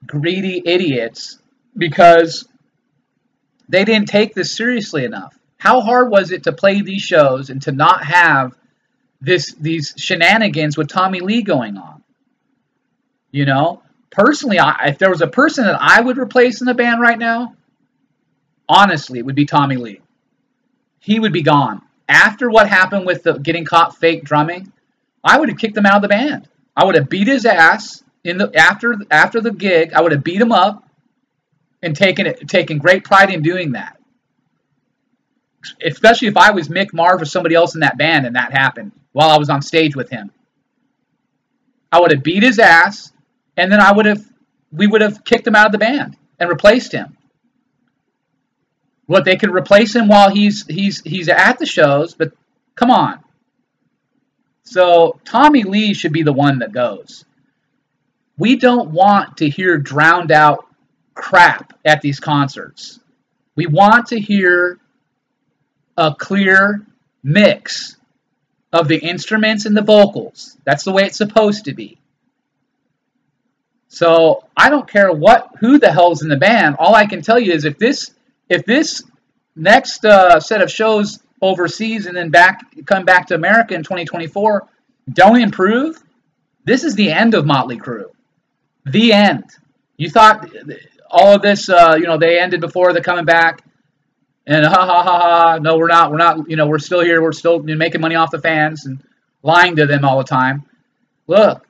greedy 0.06 0.62
idiots, 0.64 1.38
because 1.76 2.48
they 3.68 3.84
didn't 3.84 4.08
take 4.08 4.34
this 4.34 4.56
seriously 4.56 5.04
enough. 5.04 5.38
How 5.58 5.82
hard 5.82 6.10
was 6.10 6.30
it 6.30 6.44
to 6.44 6.52
play 6.52 6.80
these 6.80 7.02
shows 7.02 7.50
and 7.50 7.60
to 7.62 7.72
not 7.72 8.04
have 8.04 8.57
this 9.20 9.52
these 9.54 9.94
shenanigans 9.96 10.76
with 10.76 10.88
Tommy 10.88 11.20
Lee 11.20 11.42
going 11.42 11.76
on? 11.76 12.02
You 13.30 13.44
know, 13.44 13.82
personally, 14.10 14.58
I, 14.58 14.88
if 14.88 14.98
there 14.98 15.10
was 15.10 15.20
a 15.20 15.26
person 15.26 15.64
that 15.64 15.78
I 15.80 16.00
would 16.00 16.18
replace 16.18 16.60
in 16.60 16.66
the 16.66 16.74
band 16.74 17.00
right 17.00 17.18
now, 17.18 17.54
honestly, 18.68 19.18
it 19.18 19.26
would 19.26 19.34
be 19.34 19.44
Tommy 19.44 19.76
Lee. 19.76 20.00
He 21.00 21.18
would 21.18 21.32
be 21.32 21.42
gone. 21.42 21.82
After 22.08 22.50
what 22.50 22.68
happened 22.68 23.06
with 23.06 23.22
the 23.22 23.34
getting 23.34 23.64
caught 23.64 23.96
fake 23.96 24.24
drumming, 24.24 24.72
I 25.22 25.38
would 25.38 25.48
have 25.48 25.58
kicked 25.58 25.76
him 25.76 25.86
out 25.86 25.96
of 25.96 26.02
the 26.02 26.08
band. 26.08 26.48
I 26.76 26.84
would 26.84 26.94
have 26.94 27.08
beat 27.08 27.26
his 27.26 27.44
ass 27.44 28.02
in 28.24 28.38
the 28.38 28.50
after 28.56 28.96
after 29.10 29.40
the 29.40 29.52
gig. 29.52 29.92
I 29.92 30.00
would 30.00 30.12
have 30.12 30.24
beat 30.24 30.40
him 30.40 30.52
up 30.52 30.88
and 31.82 31.94
taken 31.94 32.26
it 32.26 32.48
taken 32.48 32.78
great 32.78 33.04
pride 33.04 33.30
in 33.30 33.42
doing 33.42 33.72
that. 33.72 33.97
Especially 35.84 36.28
if 36.28 36.36
I 36.36 36.50
was 36.50 36.68
Mick 36.68 36.92
Mars 36.92 37.22
or 37.22 37.24
somebody 37.24 37.54
else 37.54 37.74
in 37.74 37.80
that 37.80 37.98
band 37.98 38.26
and 38.26 38.36
that 38.36 38.52
happened 38.52 38.92
while 39.12 39.30
I 39.30 39.38
was 39.38 39.50
on 39.50 39.62
stage 39.62 39.96
with 39.96 40.10
him. 40.10 40.30
I 41.90 42.00
would 42.00 42.12
have 42.12 42.22
beat 42.22 42.42
his 42.42 42.58
ass, 42.58 43.12
and 43.56 43.72
then 43.72 43.80
I 43.80 43.92
would 43.92 44.06
have 44.06 44.24
we 44.70 44.86
would 44.86 45.00
have 45.00 45.24
kicked 45.24 45.46
him 45.46 45.54
out 45.54 45.66
of 45.66 45.72
the 45.72 45.78
band 45.78 46.16
and 46.38 46.48
replaced 46.48 46.92
him. 46.92 47.16
What 49.06 49.24
they 49.24 49.36
could 49.36 49.54
replace 49.54 49.94
him 49.94 50.08
while 50.08 50.30
he's 50.30 50.66
he's 50.66 51.00
he's 51.00 51.28
at 51.28 51.58
the 51.58 51.66
shows, 51.66 52.14
but 52.14 52.32
come 52.74 52.90
on. 52.90 53.24
So 54.64 55.18
Tommy 55.24 55.62
Lee 55.62 55.94
should 55.94 56.12
be 56.12 56.22
the 56.22 56.32
one 56.32 56.58
that 56.58 56.72
goes. 56.72 57.24
We 58.36 58.56
don't 58.56 58.90
want 58.90 59.38
to 59.38 59.48
hear 59.48 59.78
drowned 59.78 60.30
out 60.30 60.66
crap 61.14 61.72
at 61.84 62.02
these 62.02 62.20
concerts. 62.20 63.00
We 63.56 63.66
want 63.66 64.08
to 64.08 64.20
hear 64.20 64.78
a 65.98 66.14
clear 66.14 66.86
mix 67.24 67.96
of 68.72 68.86
the 68.86 68.98
instruments 68.98 69.66
and 69.66 69.76
the 69.76 69.82
vocals. 69.82 70.56
That's 70.64 70.84
the 70.84 70.92
way 70.92 71.02
it's 71.02 71.18
supposed 71.18 71.64
to 71.64 71.74
be. 71.74 71.98
So 73.88 74.44
I 74.56 74.70
don't 74.70 74.88
care 74.88 75.10
what 75.12 75.50
who 75.58 75.78
the 75.78 75.90
hell's 75.90 76.22
in 76.22 76.28
the 76.28 76.36
band. 76.36 76.76
All 76.78 76.94
I 76.94 77.06
can 77.06 77.20
tell 77.20 77.38
you 77.38 77.52
is 77.52 77.64
if 77.64 77.78
this 77.78 78.12
if 78.48 78.64
this 78.64 79.02
next 79.56 80.04
uh, 80.04 80.38
set 80.38 80.62
of 80.62 80.70
shows 80.70 81.18
overseas 81.42 82.06
and 82.06 82.16
then 82.16 82.30
back 82.30 82.60
come 82.86 83.04
back 83.04 83.26
to 83.28 83.34
America 83.34 83.74
in 83.74 83.82
2024 83.82 84.68
don't 85.12 85.40
improve, 85.40 86.00
this 86.64 86.84
is 86.84 86.94
the 86.94 87.10
end 87.10 87.34
of 87.34 87.44
Motley 87.44 87.78
Crue. 87.78 88.10
The 88.84 89.12
end. 89.12 89.44
You 89.96 90.10
thought 90.10 90.48
all 91.10 91.34
of 91.34 91.42
this, 91.42 91.68
uh, 91.68 91.96
you 91.98 92.06
know, 92.06 92.18
they 92.18 92.38
ended 92.38 92.60
before 92.60 92.92
the 92.92 93.00
coming 93.00 93.24
back, 93.24 93.62
and 94.48 94.64
ha 94.64 94.86
ha 94.86 95.02
ha 95.02 95.20
ha. 95.20 95.58
No, 95.58 95.76
we're 95.76 95.88
not. 95.88 96.10
We're 96.10 96.16
not. 96.16 96.48
You 96.48 96.56
know, 96.56 96.66
we're 96.66 96.78
still 96.78 97.00
here. 97.00 97.22
We're 97.22 97.32
still 97.32 97.60
making 97.62 98.00
money 98.00 98.14
off 98.14 98.30
the 98.30 98.40
fans 98.40 98.86
and 98.86 99.02
lying 99.42 99.76
to 99.76 99.86
them 99.86 100.04
all 100.04 100.18
the 100.18 100.24
time. 100.24 100.64
Look, 101.26 101.68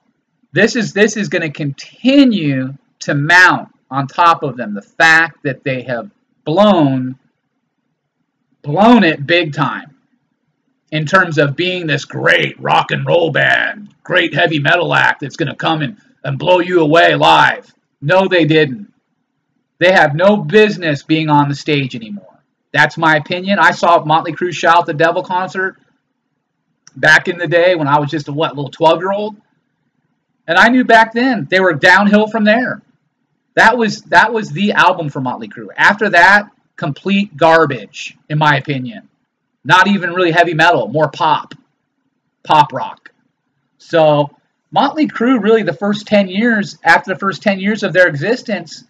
this 0.52 0.76
is 0.76 0.92
this 0.92 1.16
is 1.16 1.28
going 1.28 1.42
to 1.42 1.50
continue 1.50 2.72
to 3.00 3.14
mount 3.14 3.68
on 3.90 4.06
top 4.06 4.42
of 4.44 4.56
them 4.56 4.74
the 4.74 4.82
fact 4.82 5.42
that 5.42 5.64
they 5.64 5.82
have 5.82 6.10
blown 6.44 7.18
blown 8.62 9.02
it 9.02 9.26
big 9.26 9.52
time 9.52 9.96
in 10.92 11.04
terms 11.04 11.36
of 11.38 11.56
being 11.56 11.86
this 11.86 12.04
great 12.04 12.58
rock 12.60 12.92
and 12.92 13.04
roll 13.06 13.30
band, 13.30 13.94
great 14.04 14.34
heavy 14.34 14.58
metal 14.58 14.94
act 14.94 15.20
that's 15.20 15.36
going 15.36 15.48
to 15.48 15.56
come 15.56 15.82
and, 15.82 15.98
and 16.24 16.38
blow 16.38 16.60
you 16.60 16.80
away 16.80 17.14
live. 17.14 17.74
No, 18.00 18.28
they 18.28 18.44
didn't. 18.44 18.92
They 19.78 19.92
have 19.92 20.14
no 20.14 20.36
business 20.36 21.02
being 21.02 21.28
on 21.28 21.48
the 21.48 21.54
stage 21.54 21.94
anymore. 21.94 22.27
That's 22.78 22.96
my 22.96 23.16
opinion. 23.16 23.58
I 23.58 23.72
saw 23.72 24.04
Motley 24.04 24.32
Crue 24.32 24.54
shout 24.54 24.86
the 24.86 24.94
Devil 24.94 25.24
concert 25.24 25.78
back 26.94 27.26
in 27.26 27.36
the 27.36 27.48
day 27.48 27.74
when 27.74 27.88
I 27.88 27.98
was 27.98 28.08
just 28.08 28.28
a 28.28 28.32
what 28.32 28.54
little 28.54 28.70
12 28.70 29.00
year 29.00 29.10
old, 29.10 29.36
and 30.46 30.56
I 30.56 30.68
knew 30.68 30.84
back 30.84 31.12
then 31.12 31.48
they 31.50 31.58
were 31.58 31.72
downhill 31.72 32.28
from 32.28 32.44
there. 32.44 32.80
That 33.56 33.76
was 33.76 34.02
that 34.02 34.32
was 34.32 34.50
the 34.50 34.74
album 34.74 35.08
for 35.08 35.20
Motley 35.20 35.48
Crue. 35.48 35.70
After 35.76 36.10
that, 36.10 36.52
complete 36.76 37.36
garbage, 37.36 38.16
in 38.28 38.38
my 38.38 38.58
opinion. 38.58 39.08
Not 39.64 39.88
even 39.88 40.12
really 40.12 40.30
heavy 40.30 40.54
metal, 40.54 40.86
more 40.86 41.10
pop, 41.10 41.54
pop 42.44 42.72
rock. 42.72 43.10
So 43.78 44.30
Motley 44.70 45.08
Crue, 45.08 45.42
really, 45.42 45.64
the 45.64 45.72
first 45.72 46.06
10 46.06 46.28
years, 46.28 46.78
after 46.84 47.12
the 47.12 47.18
first 47.18 47.42
10 47.42 47.58
years 47.58 47.82
of 47.82 47.92
their 47.92 48.06
existence, 48.06 48.84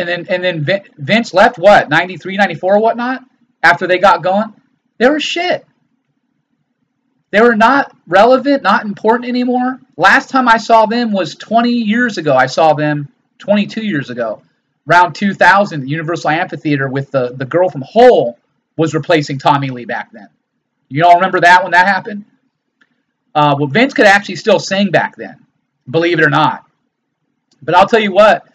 and 0.00 0.08
then 0.08 0.26
and 0.28 0.42
then 0.42 0.82
Vince 0.96 1.32
left 1.34 1.58
what 1.58 1.88
93, 1.88 2.36
94, 2.36 2.80
whatnot. 2.80 3.22
After 3.62 3.86
they 3.86 3.98
got 3.98 4.22
going, 4.22 4.54
they 4.98 5.08
were 5.08 5.20
shit. 5.20 5.66
They 7.30 7.40
were 7.40 7.56
not 7.56 7.94
relevant, 8.06 8.62
not 8.62 8.84
important 8.84 9.28
anymore. 9.28 9.78
Last 9.96 10.30
time 10.30 10.48
I 10.48 10.56
saw 10.56 10.86
them 10.86 11.12
was 11.12 11.36
20 11.36 11.70
years 11.70 12.18
ago. 12.18 12.34
I 12.34 12.46
saw 12.46 12.72
them 12.74 13.08
22 13.38 13.84
years 13.84 14.10
ago, 14.10 14.42
around 14.88 15.14
2000, 15.14 15.80
the 15.80 15.88
Universal 15.88 16.30
Amphitheater 16.30 16.88
with 16.88 17.10
the 17.10 17.32
the 17.36 17.44
girl 17.44 17.68
from 17.68 17.82
Hole 17.82 18.38
was 18.76 18.94
replacing 18.94 19.38
Tommy 19.38 19.70
Lee 19.70 19.84
back 19.84 20.10
then. 20.12 20.28
You 20.88 21.04
all 21.04 21.14
remember 21.14 21.40
that 21.40 21.62
when 21.62 21.72
that 21.72 21.86
happened? 21.86 22.24
Uh, 23.34 23.54
well, 23.58 23.68
Vince 23.68 23.94
could 23.94 24.06
actually 24.06 24.36
still 24.36 24.58
sing 24.58 24.90
back 24.90 25.14
then, 25.16 25.46
believe 25.88 26.18
it 26.18 26.24
or 26.24 26.30
not. 26.30 26.64
But 27.62 27.76
I'll 27.76 27.86
tell 27.86 28.00
you 28.00 28.12
what, 28.12 28.49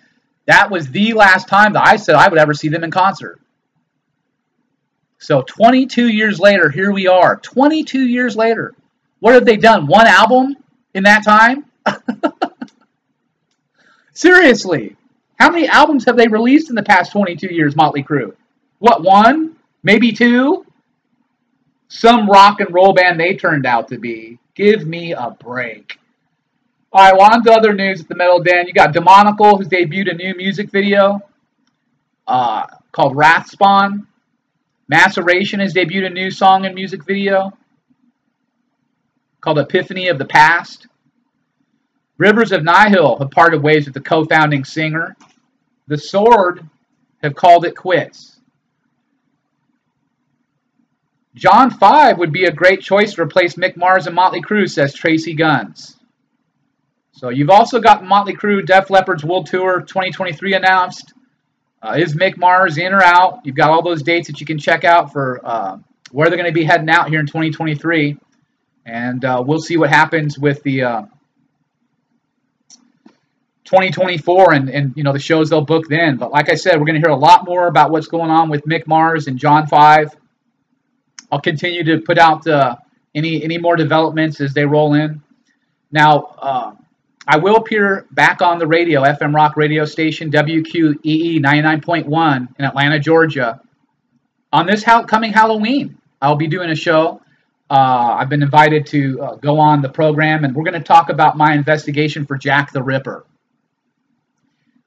that 0.46 0.70
was 0.70 0.90
the 0.90 1.14
last 1.14 1.48
time 1.48 1.74
that 1.74 1.86
I 1.86 1.96
said 1.96 2.16
I 2.16 2.28
would 2.28 2.40
ever 2.40 2.54
see 2.54 2.70
them 2.70 2.84
in 2.84 2.92
concert. 2.92 3.40
So 5.18 5.42
22 5.42 6.08
years 6.10 6.40
later, 6.40 6.70
here 6.70 6.92
we 6.92 7.08
are. 7.08 7.38
22 7.38 8.00
years 8.00 8.36
later. 8.36 8.76
What 9.20 9.34
have 9.34 9.46
they 9.46 9.58
done? 9.58 9.88
One 9.88 10.06
album 10.06 10.56
in 10.94 11.04
that 11.06 11.24
time? 11.24 11.66
Seriously. 14.14 14.96
How 15.40 15.52
many 15.52 15.68
albums 15.68 16.06
have 16.06 16.16
they 16.16 16.28
released 16.28 16.70
in 16.70 16.76
the 16.76 16.84
past 16.84 17.12
22 17.12 17.54
years, 17.54 17.76
Motley 17.76 18.04
Crue? 18.04 18.36
What, 18.80 19.04
one? 19.04 19.56
Maybe 19.84 20.12
two? 20.12 20.66
Some 21.88 22.30
rock 22.30 22.60
and 22.60 22.74
roll 22.74 22.94
band 22.94 23.20
they 23.20 23.36
turned 23.36 23.66
out 23.66 23.88
to 23.90 23.98
be. 23.98 24.40
Give 24.54 24.86
me 24.86 25.14
a 25.14 25.32
break. 25.32 26.00
All 26.96 27.02
right, 27.02 27.14
well, 27.14 27.30
on 27.30 27.44
to 27.44 27.52
other 27.52 27.74
news 27.74 28.00
at 28.00 28.08
the 28.08 28.16
Metal 28.16 28.42
Den. 28.42 28.68
You 28.68 28.74
got 28.74 28.94
Demonical, 28.94 29.58
who's 29.58 29.68
debuted 29.68 30.12
a 30.12 30.14
new 30.14 30.34
music 30.34 30.72
video 30.72 31.20
uh, 32.26 32.68
called 32.94 33.18
Wrathspawn. 33.18 34.08
Maceration 34.88 35.60
has 35.60 35.74
debuted 35.74 36.06
a 36.06 36.10
new 36.10 36.32
song 36.32 36.66
and 36.66 36.74
music 36.74 37.04
video 37.04 37.52
called 39.42 39.60
Epiphany 39.60 40.08
of 40.08 40.18
the 40.18 40.24
Past. 40.24 40.88
Rivers 42.18 42.54
of 42.54 42.64
Nihil 42.64 43.18
have 43.18 43.30
parted 43.30 43.62
ways 43.62 43.84
with 43.84 43.94
the 43.94 44.00
co-founding 44.00 44.64
singer. 44.64 45.18
The 45.88 45.98
Sword 45.98 46.66
have 47.22 47.36
called 47.36 47.66
it 47.66 47.76
quits. 47.76 48.40
John 51.36 51.72
5 51.72 52.20
would 52.20 52.32
be 52.32 52.46
a 52.46 52.54
great 52.54 52.80
choice 52.80 53.16
to 53.16 53.24
replace 53.24 53.56
Mick 53.56 53.76
Mars 53.76 54.08
and 54.08 54.16
Motley 54.16 54.42
Crue, 54.42 54.70
says 54.70 54.96
Tracii 54.96 55.38
Guns. 55.38 55.95
So 57.16 57.30
you've 57.30 57.50
also 57.50 57.80
got 57.80 58.04
Motley 58.04 58.36
Crue 58.36 58.66
Def 58.66 58.90
Leppard's 58.90 59.24
World 59.24 59.48
Tour 59.48 59.80
2023 59.80 60.54
announced. 60.54 61.14
Uh, 61.82 61.96
is 61.98 62.14
Mick 62.14 62.36
Mars 62.36 62.78
in 62.78 62.92
or 62.94 63.02
out? 63.02 63.40
You've 63.46 63.56
got 63.56 63.70
all 63.70 63.82
those 63.82 64.04
dates 64.04 64.28
that 64.28 64.42
you 64.42 64.46
can 64.46 64.60
check 64.60 64.84
out 64.84 65.14
for 65.14 65.40
uh, 65.42 65.78
where 66.12 66.28
they're 66.28 66.38
going 66.38 66.50
to 66.50 66.54
be 66.54 66.66
heading 66.66 66.90
out 66.90 67.08
here 67.08 67.22
in 67.22 67.26
2023. 67.26 68.18
And 68.86 69.24
uh, 69.24 69.42
we'll 69.48 69.62
see 69.62 69.78
what 69.78 69.90
happens 69.90 70.38
with 70.38 70.62
the 70.64 70.84
uh, 70.84 71.02
2024 73.64 74.54
and, 74.54 74.70
and 74.70 74.94
you 74.98 75.04
know 75.04 75.14
the 75.14 75.20
shows 75.20 75.50
they'll 75.50 75.62
book 75.62 75.88
then. 75.88 76.18
But 76.18 76.32
like 76.32 76.50
I 76.50 76.56
said, 76.56 76.74
we're 76.74 76.86
going 76.86 77.02
to 77.02 77.08
hear 77.08 77.16
a 77.16 77.20
lot 77.20 77.46
more 77.46 77.68
about 77.68 77.92
what's 77.92 78.08
going 78.08 78.30
on 78.30 78.50
with 78.50 78.66
Mick 78.66 78.88
Mars 78.88 79.28
and 79.28 79.40
John 79.40 79.68
5. 79.68 80.10
I'll 81.32 81.40
continue 81.40 81.86
to 81.86 82.02
put 82.02 82.18
out 82.18 82.46
uh, 82.46 82.76
any 83.16 83.42
any 83.42 83.58
more 83.58 83.78
developments 83.78 84.42
as 84.42 84.54
they 84.54 84.66
roll 84.66 84.96
in. 84.96 85.24
Now, 85.92 86.36
uh, 86.40 86.72
I 87.28 87.38
will 87.38 87.56
appear 87.56 88.06
back 88.12 88.42
on 88.42 88.60
the 88.60 88.68
radio, 88.68 89.02
FM 89.02 89.34
rock 89.34 89.58
radio 89.58 89.86
station, 89.86 90.32
WQEE 90.32 91.40
99.1 91.40 92.48
in 92.60 92.66
Atlanta, 92.66 93.00
Georgia, 93.00 93.62
on 94.54 94.68
this 94.68 94.84
coming 94.84 95.34
Halloween. 95.34 95.98
I'll 96.22 96.36
be 96.36 96.48
doing 96.48 96.70
a 96.70 96.76
show. 96.76 97.22
Uh, 97.70 98.18
I've 98.20 98.30
been 98.30 98.44
invited 98.44 98.86
to 98.88 99.22
uh, 99.22 99.36
go 99.36 99.60
on 99.60 99.82
the 99.82 99.90
program, 99.90 100.44
and 100.44 100.56
we're 100.56 100.64
going 100.64 100.80
to 100.80 100.86
talk 100.86 101.10
about 101.10 101.36
my 101.36 101.54
investigation 101.54 102.28
for 102.28 102.38
Jack 102.38 102.72
the 102.72 102.84
Ripper. 102.84 103.26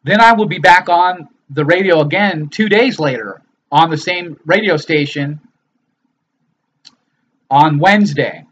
Then 0.04 0.20
I 0.20 0.34
will 0.34 0.46
be 0.46 0.60
back 0.60 0.88
on 0.88 1.28
the 1.50 1.64
radio 1.64 2.00
again 2.00 2.48
two 2.50 2.68
days 2.68 3.00
later 3.00 3.42
on 3.72 3.90
the 3.90 3.96
same 3.96 4.38
radio 4.46 4.76
station 4.76 5.40
on 7.50 7.78
Wednesday 7.78 8.44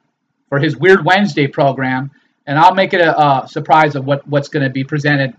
for 0.49 0.59
his 0.59 0.77
Weird 0.77 1.05
Wednesday 1.05 1.47
program 1.47 2.11
and 2.47 2.59
I'll 2.59 2.75
make 2.75 2.95
it 2.95 3.01
a, 3.01 3.47
surprise 3.49 3.97
of 3.97 4.05
what 4.05 4.27
what's 4.27 4.49
going 4.49 4.65
to 4.65 4.71
be 4.71 4.85
presented 4.85 5.35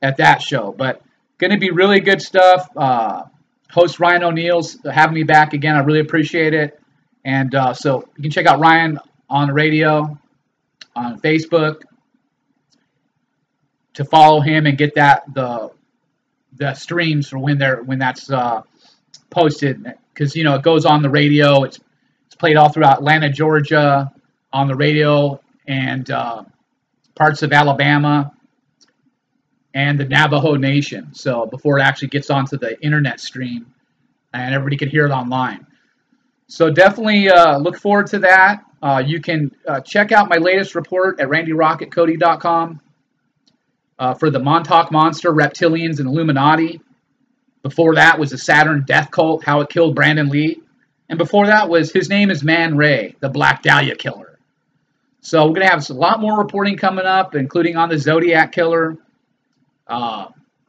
at 0.00 0.16
that 0.18 0.40
show. 0.40 0.72
But 0.72 1.02
going 1.38 1.50
to 1.50 1.58
be 1.58 1.70
really 1.70 2.00
good 2.00 2.22
stuff. 2.22 2.68
Uh, 2.76 3.24
host 3.70 3.98
Ryan 3.98 4.24
O'Neill's 4.24 4.78
having 4.84 5.14
me 5.14 5.24
back 5.24 5.54
again. 5.54 5.74
I 5.74 5.80
really 5.80 6.00
appreciate 6.00 6.54
it. 6.54 6.80
And 7.24 7.54
uh, 7.54 7.74
so 7.74 8.08
you 8.16 8.22
can 8.22 8.30
check 8.30 8.46
out 8.46 8.60
Ryan 8.60 8.98
on 9.28 9.48
the 9.48 9.52
radio, 9.52 10.18
on 10.94 11.20
Facebook, 11.20 11.82
to 13.94 14.04
follow 14.04 14.40
him 14.40 14.66
and 14.66 14.78
get 14.78 14.94
that 14.94 15.22
the 15.32 15.70
the 16.54 16.74
streams 16.74 17.28
for 17.28 17.38
when 17.38 17.58
they're 17.58 17.82
when 17.82 17.98
that's 17.98 18.30
uh, 18.30 18.62
posted 19.30 19.84
because 20.12 20.36
you 20.36 20.44
know 20.44 20.54
it 20.54 20.62
goes 20.62 20.84
on 20.84 21.02
the 21.02 21.10
radio. 21.10 21.64
It's 21.64 21.80
it's 22.26 22.36
played 22.36 22.56
all 22.56 22.68
throughout 22.68 22.98
Atlanta, 22.98 23.30
Georgia, 23.30 24.12
on 24.52 24.68
the 24.68 24.74
radio 24.74 25.40
and 25.66 26.10
uh, 26.10 26.44
parts 27.14 27.42
of 27.42 27.52
Alabama 27.52 28.32
and 29.74 29.98
the 29.98 30.04
Navajo 30.04 30.56
Nation. 30.56 31.14
So 31.14 31.46
before 31.46 31.78
it 31.78 31.82
actually 31.82 32.08
gets 32.08 32.30
onto 32.30 32.58
the 32.58 32.80
internet 32.82 33.20
stream 33.20 33.72
and 34.32 34.54
everybody 34.54 34.76
can 34.76 34.88
hear 34.88 35.06
it 35.06 35.10
online. 35.10 35.66
So 36.46 36.70
definitely 36.70 37.30
uh, 37.30 37.58
look 37.58 37.78
forward 37.78 38.08
to 38.08 38.18
that. 38.20 38.64
Uh, 38.82 39.02
you 39.04 39.20
can 39.20 39.50
uh, 39.66 39.80
check 39.80 40.12
out 40.12 40.28
my 40.28 40.36
latest 40.36 40.74
report 40.74 41.20
at 41.20 41.28
randyrocketcody.com 41.28 42.80
uh, 43.98 44.14
for 44.14 44.30
the 44.30 44.40
Montauk 44.40 44.90
Monster, 44.90 45.32
Reptilians, 45.32 45.98
and 45.98 46.08
Illuminati. 46.08 46.80
Before 47.62 47.94
that 47.94 48.18
was 48.18 48.30
the 48.30 48.38
Saturn 48.38 48.84
Death 48.84 49.10
Cult, 49.12 49.44
how 49.44 49.60
it 49.60 49.68
killed 49.68 49.94
Brandon 49.94 50.28
Lee. 50.28 50.60
And 51.08 51.16
before 51.16 51.46
that 51.46 51.68
was 51.68 51.92
His 51.92 52.08
Name 52.08 52.30
is 52.30 52.42
Man 52.42 52.76
Ray, 52.76 53.14
the 53.20 53.28
Black 53.28 53.62
Dahlia 53.62 53.94
Killer. 53.94 54.31
So 55.24 55.46
we're 55.46 55.54
going 55.54 55.68
to 55.68 55.72
have 55.72 55.88
a 55.88 55.92
lot 55.94 56.20
more 56.20 56.36
reporting 56.36 56.76
coming 56.76 57.04
up, 57.04 57.36
including 57.36 57.76
on 57.76 57.88
the 57.88 57.96
Zodiac 57.96 58.50
Killer, 58.50 58.98
uh, 59.86 60.26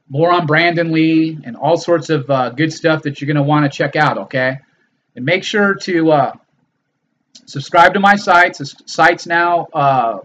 more 0.07 0.31
on 0.31 0.45
Brandon 0.45 0.91
Lee, 0.91 1.39
and 1.43 1.55
all 1.55 1.75
sorts 1.75 2.11
of 2.11 2.29
uh, 2.29 2.51
good 2.51 2.71
stuff 2.71 3.01
that 3.01 3.19
you're 3.19 3.25
going 3.25 3.43
to 3.43 3.43
want 3.43 3.69
to 3.69 3.75
check 3.75 3.95
out, 3.95 4.19
okay? 4.19 4.59
And 5.15 5.25
make 5.25 5.43
sure 5.43 5.73
to 5.73 6.11
uh, 6.11 6.33
subscribe 7.47 7.95
to 7.95 7.99
my 7.99 8.15
sites. 8.15 8.59
The 8.59 8.65
sites 8.85 9.25
now 9.25 9.65
uh, 9.73 10.19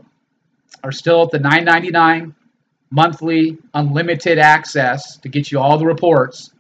are 0.85 0.93
still 0.93 1.23
at 1.23 1.31
the 1.31 1.38
$9.99 1.38 2.35
monthly 2.91 3.57
unlimited 3.73 4.38
access 4.38 5.17
to 5.19 5.31
get 5.31 5.51
you 5.51 5.59
all 5.59 5.79
the 5.79 5.87
reports. 5.87 6.51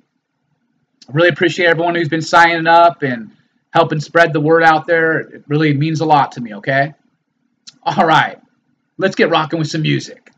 I 1.06 1.12
really 1.12 1.28
appreciate 1.28 1.66
everyone 1.66 1.96
who's 1.96 2.08
been 2.08 2.22
signing 2.22 2.66
up 2.66 3.02
and 3.02 3.30
helping 3.74 4.00
spread 4.00 4.32
the 4.32 4.40
word 4.40 4.62
out 4.62 4.86
there. 4.86 5.18
It 5.20 5.44
really 5.48 5.74
means 5.74 6.00
a 6.00 6.06
lot 6.06 6.32
to 6.32 6.40
me, 6.40 6.54
okay? 6.54 6.94
All 7.96 8.06
right, 8.06 8.38
let's 8.98 9.16
get 9.16 9.30
rocking 9.30 9.58
with 9.58 9.68
some 9.68 9.80
music. 9.80 10.30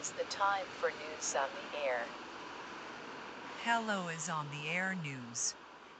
The 0.00 0.24
time 0.30 0.64
for 0.80 0.90
news 0.92 1.36
on 1.36 1.50
the 1.54 1.78
air. 1.86 2.06
Hello 3.64 4.08
is 4.08 4.30
on 4.30 4.48
the 4.50 4.70
air 4.70 4.94
news. 4.94 5.54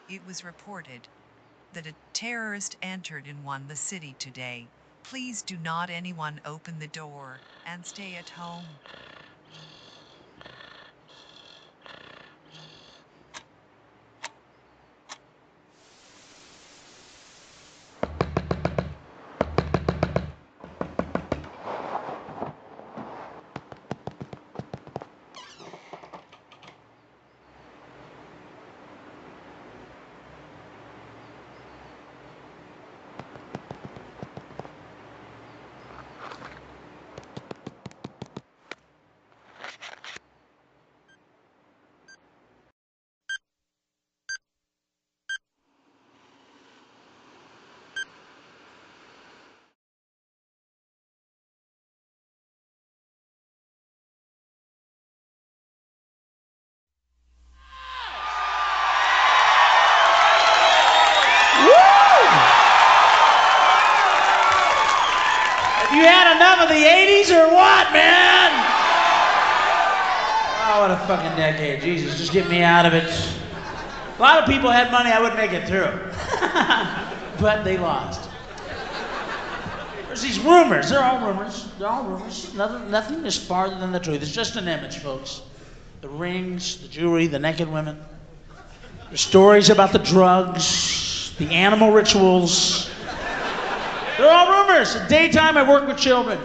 It 0.09 0.23
was 0.27 0.43
reported 0.43 1.07
that 1.75 1.87
a 1.87 1.93
terrorist 2.15 2.79
entered 2.81 3.27
and 3.27 3.45
won 3.45 3.69
the 3.69 3.77
city 3.77 4.15
today. 4.19 4.69
Please 5.03 5.43
do 5.43 5.59
not 5.59 5.91
anyone 5.91 6.41
open 6.47 6.79
the 6.79 6.87
door 6.87 7.41
and 7.67 7.85
stay 7.85 8.15
at 8.15 8.31
home. 8.31 8.69
Have 65.81 65.90
you 66.01 66.07
had 66.07 66.35
enough 66.37 66.63
of 66.63 66.69
the 66.69 66.83
80s 66.83 67.31
or 67.31 67.53
what, 67.53 67.93
man? 67.93 68.51
Oh, 70.73 70.81
what 70.81 70.91
a 70.91 70.97
fucking 71.07 71.37
decade. 71.37 71.83
Jesus, 71.83 72.17
just 72.17 72.33
get 72.33 72.49
me 72.49 72.63
out 72.63 72.87
of 72.87 72.95
it. 72.95 73.05
A 74.19 74.21
lot 74.21 74.39
of 74.39 74.49
people 74.49 74.71
had 74.71 74.91
money, 74.91 75.11
I 75.11 75.21
wouldn't 75.21 75.39
make 75.39 75.53
it 75.53 75.69
through. 75.69 75.91
but 77.41 77.65
they 77.65 77.77
lost. 77.77 78.31
There's 80.07 80.23
these 80.23 80.41
rumors. 80.41 80.91
They're 80.91 81.05
all 81.05 81.27
rumors. 81.27 81.69
They're 81.79 81.89
all 81.89 82.05
rumors. 82.05 82.53
Nothing, 82.55 82.91
nothing 82.91 83.25
is 83.25 83.37
farther 83.37 83.79
than 83.79 83.93
the 83.93 84.01
truth. 84.01 84.23
It's 84.23 84.33
just 84.33 84.57
an 84.57 84.69
image, 84.69 84.99
folks. 84.99 85.43
The 86.01 86.09
rings, 86.09 86.79
the 86.79 86.89
jewelry, 86.89 87.27
the 87.27 87.39
naked 87.39 87.69
women. 87.69 87.99
There's 89.09 89.21
stories 89.21 89.71
about 89.71 89.93
the 89.93 89.99
drugs, 89.99 91.35
the 91.39 91.51
animal 91.51 91.93
rituals. 91.93 92.89
They're 94.20 94.30
all 94.30 94.66
rumors. 94.66 94.96
Daytime, 95.09 95.56
I 95.56 95.66
work 95.66 95.88
with 95.88 95.96
children. 95.96 96.38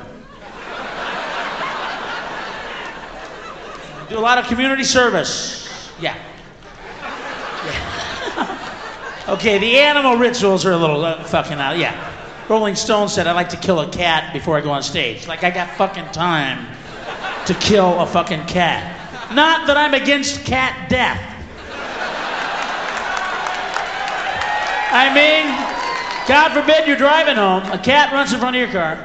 Do 4.08 4.18
a 4.18 4.22
lot 4.22 4.38
of 4.38 4.46
community 4.46 4.86
service. 4.86 5.92
Yeah. 6.00 6.16
yeah. 7.66 9.28
okay, 9.34 9.58
the 9.58 9.78
animal 9.78 10.16
rituals 10.16 10.66
are 10.66 10.72
a 10.72 10.78
little 10.78 11.04
uh, 11.04 11.22
fucking 11.26 11.60
out. 11.60 11.78
Yeah. 11.78 12.14
Rolling 12.48 12.76
Stone 12.76 13.10
said, 13.10 13.28
I 13.28 13.34
like 13.34 13.50
to 13.50 13.58
kill 13.58 13.82
a 13.82 13.92
cat 13.92 14.32
before 14.32 14.58
I 14.58 14.62
go 14.62 14.72
on 14.72 14.82
stage. 14.82 15.28
Like, 15.28 15.44
I 15.44 15.52
got 15.52 15.70
fucking 15.72 16.06
time 16.14 16.66
to 17.46 17.54
kill 17.56 18.00
a 18.00 18.08
fucking 18.08 18.46
cat. 18.46 19.34
Not 19.34 19.68
that 19.68 19.76
I'm 19.76 19.94
against 19.94 20.46
cat 20.46 20.90
death. 20.90 21.20
I 24.94 25.14
mean, 25.14 25.75
God 26.28 26.54
forbid 26.54 26.88
you're 26.88 26.98
driving 26.98 27.36
home, 27.36 27.64
a 27.72 27.78
cat 27.78 28.12
runs 28.12 28.34
in 28.34 28.40
front 28.40 28.56
of 28.56 28.62
your 28.62 28.72
car, 28.72 28.96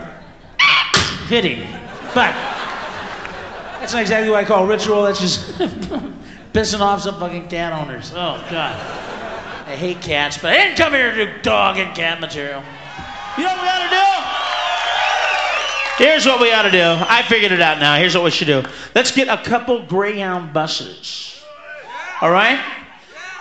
hit 1.29 1.45
him. 1.45 1.69
But 2.15 2.33
that's 3.79 3.93
not 3.93 4.01
exactly 4.03 4.31
what 4.31 4.43
I 4.43 4.47
call 4.47 4.67
ritual. 4.67 5.05
That's 5.05 5.21
just 5.21 5.53
pissing 6.53 6.81
off 6.81 7.03
some 7.03 7.21
fucking 7.21 7.49
cat 7.49 7.73
owners. 7.73 8.13
Oh 8.13 8.45
God, 8.51 8.75
I 9.67 9.77
hate 9.77 10.01
cats, 10.01 10.39
but 10.39 10.53
I 10.53 10.57
didn't 10.57 10.79
come 10.79 10.93
here 10.93 11.15
to 11.15 11.27
do 11.27 11.43
dog 11.43 11.77
and 11.77 11.95
cat 11.95 12.21
material. 12.21 12.63
You 13.37 13.45
know 13.45 13.51
what 13.51 13.63
we 13.63 13.69
ought 13.69 13.85
to 13.85 13.91
do? 15.99 16.05
Here's 16.05 16.25
what 16.25 16.41
we 16.41 16.51
ought 16.53 16.63
to 16.63 16.71
do. 16.71 16.83
I 16.83 17.23
figured 17.29 17.53
it 17.53 17.61
out 17.61 17.79
now. 17.79 17.97
Here's 17.97 18.15
what 18.15 18.25
we 18.25 18.31
should 18.31 18.47
do. 18.47 18.63
Let's 18.95 19.13
get 19.13 19.29
a 19.29 19.37
couple 19.43 19.85
Greyhound 19.85 20.55
buses. 20.55 21.43
All 22.23 22.31
right? 22.31 22.59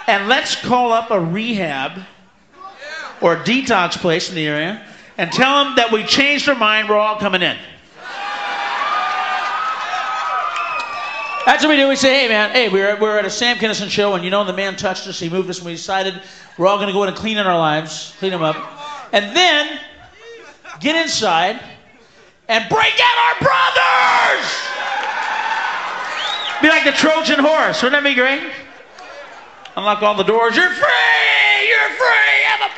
And 0.07 0.27
let's 0.27 0.55
call 0.55 0.91
up 0.91 1.11
a 1.11 1.19
rehab 1.19 2.01
or 3.21 3.35
detox 3.37 3.97
place 3.97 4.29
in 4.29 4.35
the 4.35 4.47
area 4.47 4.85
and 5.17 5.31
tell 5.31 5.63
them 5.63 5.75
that 5.75 5.91
we 5.91 6.03
changed 6.03 6.47
our 6.47 6.55
mind, 6.55 6.87
we're 6.87 6.97
all 6.97 7.17
coming 7.17 7.41
in. 7.41 7.57
That's 11.45 11.63
what 11.63 11.71
we 11.71 11.77
do. 11.77 11.89
We 11.89 11.95
say, 11.95 12.21
hey, 12.21 12.27
man, 12.27 12.51
hey, 12.51 12.69
we're, 12.69 12.99
we're 12.99 13.17
at 13.17 13.25
a 13.25 13.29
Sam 13.29 13.57
Kinison 13.57 13.89
show, 13.89 14.13
and 14.13 14.23
you 14.23 14.29
know 14.29 14.43
the 14.43 14.53
man 14.53 14.75
touched 14.75 15.07
us, 15.07 15.19
he 15.19 15.29
moved 15.29 15.49
us, 15.49 15.57
and 15.57 15.65
we 15.65 15.73
decided 15.73 16.21
we're 16.57 16.67
all 16.67 16.77
going 16.77 16.87
to 16.87 16.93
go 16.93 17.01
in 17.03 17.09
and 17.09 17.17
clean 17.17 17.37
in 17.37 17.47
our 17.47 17.57
lives, 17.57 18.13
clean 18.19 18.31
them 18.31 18.43
up. 18.43 18.55
And 19.11 19.35
then 19.35 19.79
get 20.79 20.95
inside 20.95 21.59
and 22.47 22.69
break 22.69 22.93
out 23.01 23.17
our 23.17 23.39
brothers! 23.41 24.69
Be 26.61 26.69
like 26.69 26.83
the 26.83 26.91
Trojan 26.91 27.39
horse. 27.39 27.81
Wouldn't 27.81 28.03
that 28.03 28.07
be 28.07 28.15
great? 28.15 28.53
Unlock 29.75 30.03
all 30.03 30.15
the 30.15 30.23
doors. 30.23 30.55
You're 30.55 30.69
free! 30.69 30.98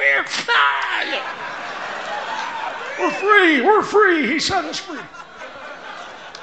You're 0.01 0.23
free! 0.23 0.53
Have 0.55 1.07
a 1.07 1.11
beer! 1.11 1.21
Ah, 1.23 2.95
We're 2.99 3.11
free. 3.11 3.61
We're 3.61 3.83
free. 3.83 4.27
He 4.27 4.39
set 4.39 4.65
us 4.65 4.79
free. 4.79 4.99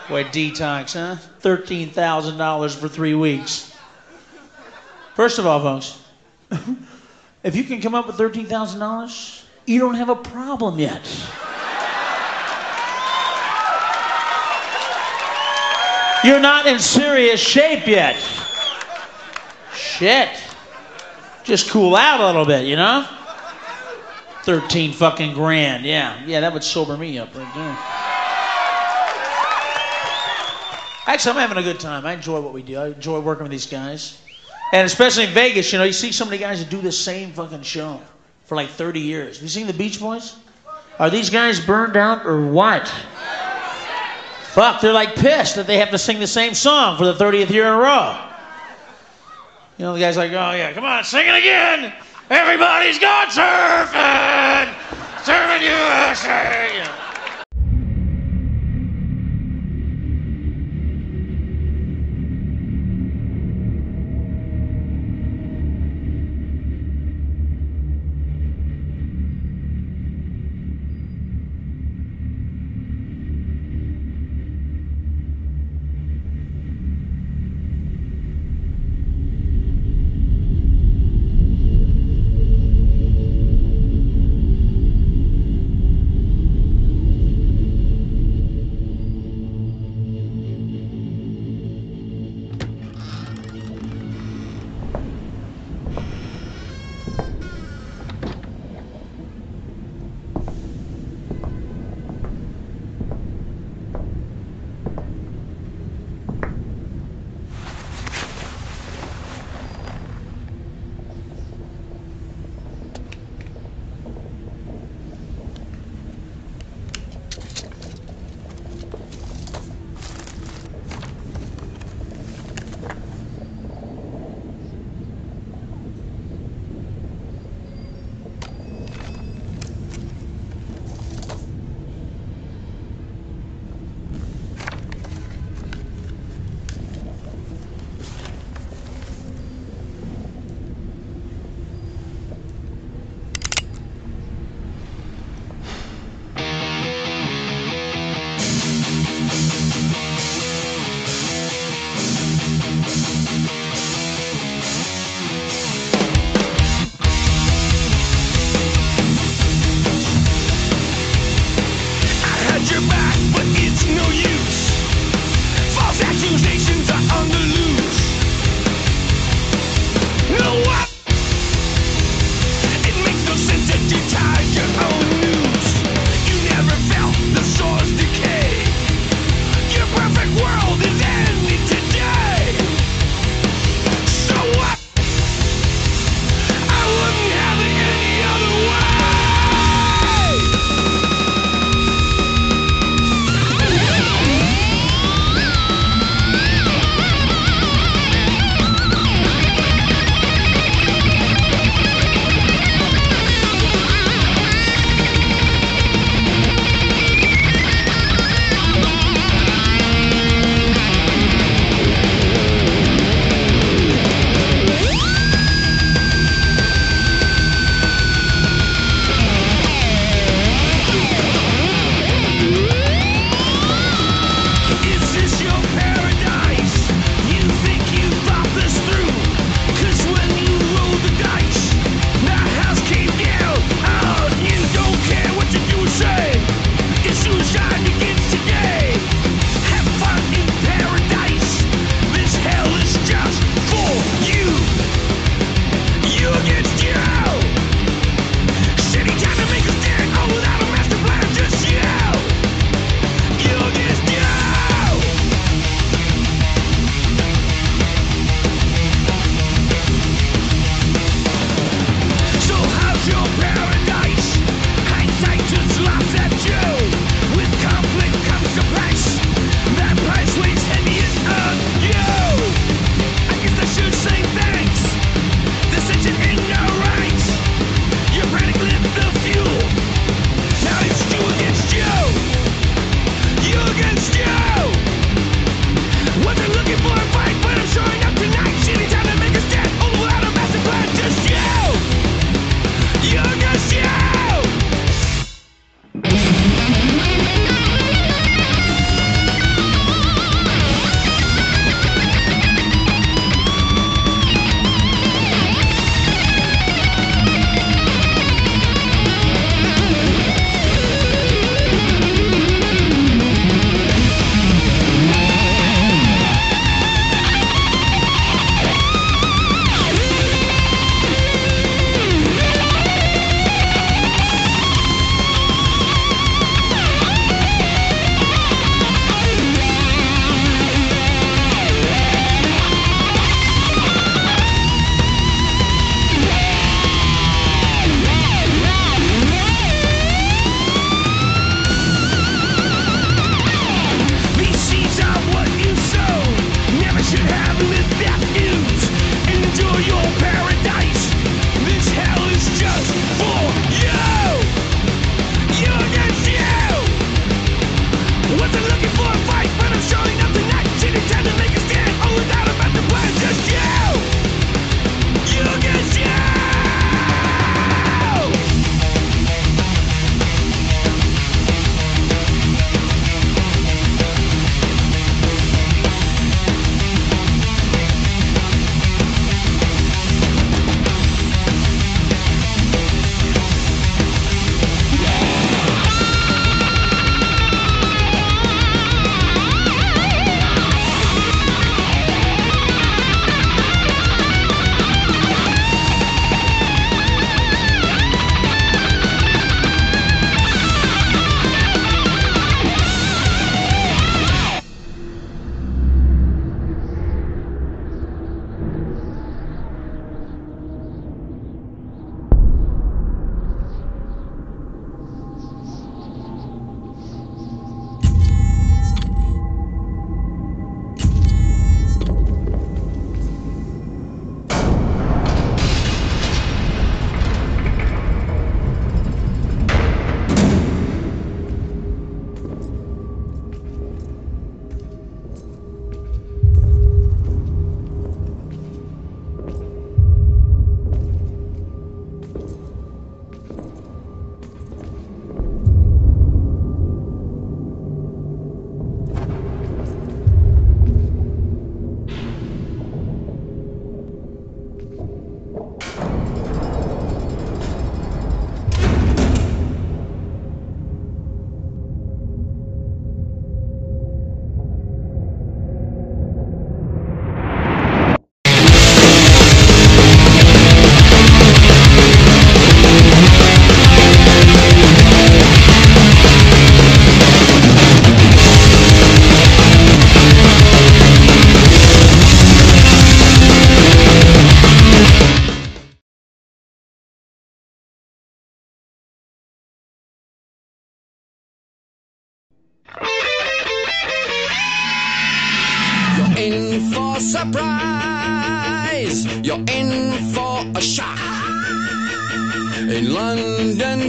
Boy, 0.09 0.25
detox, 0.25 0.95
huh? 0.95 1.17
$13,000 1.43 2.75
for 2.77 2.89
three 2.89 3.15
weeks. 3.15 3.75
First 5.15 5.39
of 5.39 5.47
all, 5.47 5.61
folks, 5.61 6.01
if 7.43 7.57
you 7.57 7.65
can 7.65 7.81
come 7.83 7.95
up 7.95 8.07
with 8.07 8.17
$13,000, 8.17 9.43
you 9.67 9.81
don't 9.81 9.95
have 9.95 10.09
a 10.09 10.17
problem 10.17 10.79
yet. 10.79 11.05
You're 16.25 16.41
not 16.41 16.67
in 16.67 16.79
serious 16.79 17.41
shape 17.41 17.87
yet. 17.87 18.17
Shit. 19.75 20.31
Just 21.45 21.71
cool 21.71 21.95
out 21.97 22.21
a 22.21 22.27
little 22.27 22.45
bit, 22.45 22.67
you 22.67 22.77
know? 22.77 23.07
13 24.49 24.95
fucking 24.95 25.35
grand. 25.35 25.85
Yeah. 25.85 26.25
Yeah, 26.25 26.41
that 26.41 26.55
would 26.55 26.65
sober 26.65 26.97
me 26.97 27.19
up 27.19 27.29
right 27.35 27.55
there. 27.55 27.77
Actually, 31.07 31.33
I'm 31.33 31.49
having 31.49 31.59
a 31.59 31.63
good 31.63 31.79
time. 31.79 32.07
I 32.07 32.15
enjoy 32.15 32.41
what 32.41 32.55
we 32.55 32.63
do. 32.63 32.79
I 32.79 32.87
enjoy 32.87 33.21
working 33.21 33.43
with 33.43 33.53
these 33.53 33.67
guys. 33.67 34.19
And 34.73 34.87
especially 34.87 35.25
in 35.25 35.35
Vegas, 35.35 35.71
you 35.71 35.79
know, 35.79 35.85
you 35.85 35.93
see 35.93 36.13
so 36.13 36.25
many 36.25 36.39
guys 36.39 36.61
that 36.61 36.71
do 36.71 36.81
the 36.81 36.91
same 36.91 37.33
fucking 37.33 37.61
show 37.61 38.01
for 38.47 38.55
like 38.55 38.71
30 38.71 39.01
years. 39.01 39.37
Have 39.37 39.43
you 39.43 39.51
seen 39.51 39.67
the 39.67 39.75
Beach 39.75 40.01
Boys? 40.01 40.37
Are 40.99 41.11
these 41.11 41.29
guys 41.29 41.61
burned 41.61 41.99
out 41.99 42.25
or 42.25 42.47
what? 42.47 42.89
Fuck, 44.53 44.81
they're 44.81 44.95
like 44.95 45.15
pissed 45.15 45.57
that 45.57 45.67
they 45.67 45.77
have 45.77 45.91
to 45.91 45.99
sing 45.99 46.21
the 46.21 46.27
same 46.27 46.55
song 46.55 46.97
for 46.97 47.05
the 47.05 47.13
30th 47.13 47.51
year 47.51 47.67
in 47.67 47.75
a 47.75 47.77
row. 47.77 48.19
You 49.77 49.85
know, 49.85 49.93
the 49.93 50.01
guy's 50.01 50.17
like, 50.17 50.33
oh 50.33 50.53
yeah, 50.53 50.73
come 50.73 50.85
on, 50.85 51.05
sing 51.05 51.27
it 51.27 51.35
again. 51.35 51.93
Everybody's 52.31 52.99
gone 52.99 53.29
surfing. 53.29 54.75
Surfing 55.25 55.63
USA. 55.63 57.08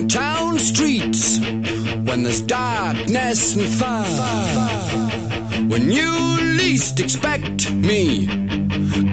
Town 0.07 0.57
streets 0.59 1.39
when 1.39 2.23
there's 2.23 2.41
darkness 2.41 3.55
and 3.55 3.67
fire. 3.67 4.99
When 5.67 5.91
you 5.91 6.11
least 6.57 6.99
expect 6.99 7.71
me 7.71 8.27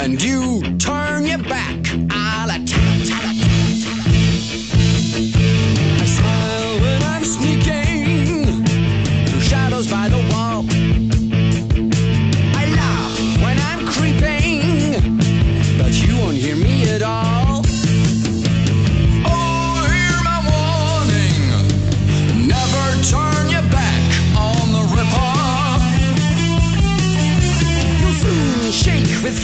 and 0.00 0.22
you 0.22 0.62
turn 0.78 1.26
your 1.26 1.38
back, 1.38 1.76
I'll 2.10 2.50
attack. 2.50 2.85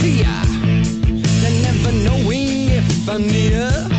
fear, 0.03 0.27
and 1.45 1.55
never 1.63 1.93
knowing 2.03 2.67
if 2.69 3.07
I'm 3.07 3.25
near. 3.25 3.92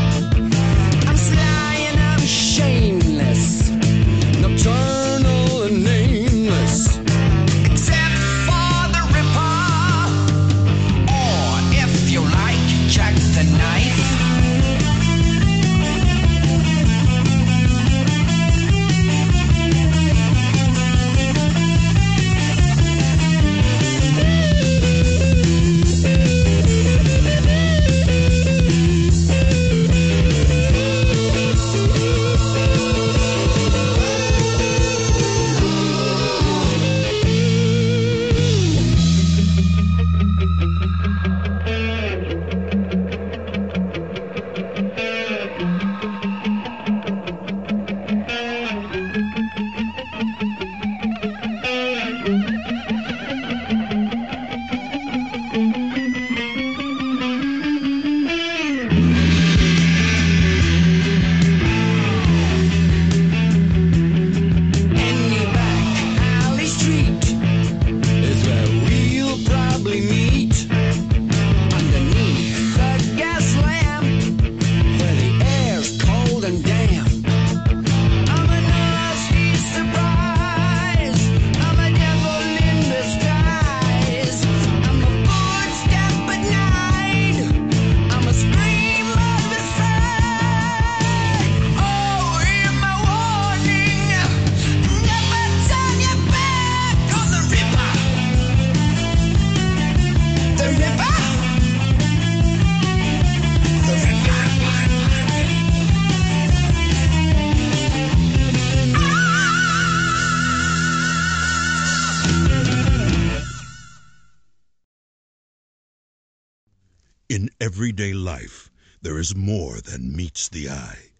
In 117.34 117.50
everyday 117.60 118.12
life 118.12 118.70
there 119.02 119.18
is 119.18 119.34
more 119.34 119.80
than 119.80 120.14
meets 120.14 120.48
the 120.48 120.70
eye. 120.70 121.10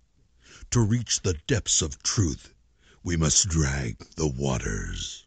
To 0.71 0.79
reach 0.79 1.23
the 1.23 1.35
depths 1.49 1.83
of 1.83 2.05
truth 2.05 2.55
we 3.03 3.17
must 3.17 3.49
drag 3.49 3.99
the 4.15 4.29
waters. 4.29 5.27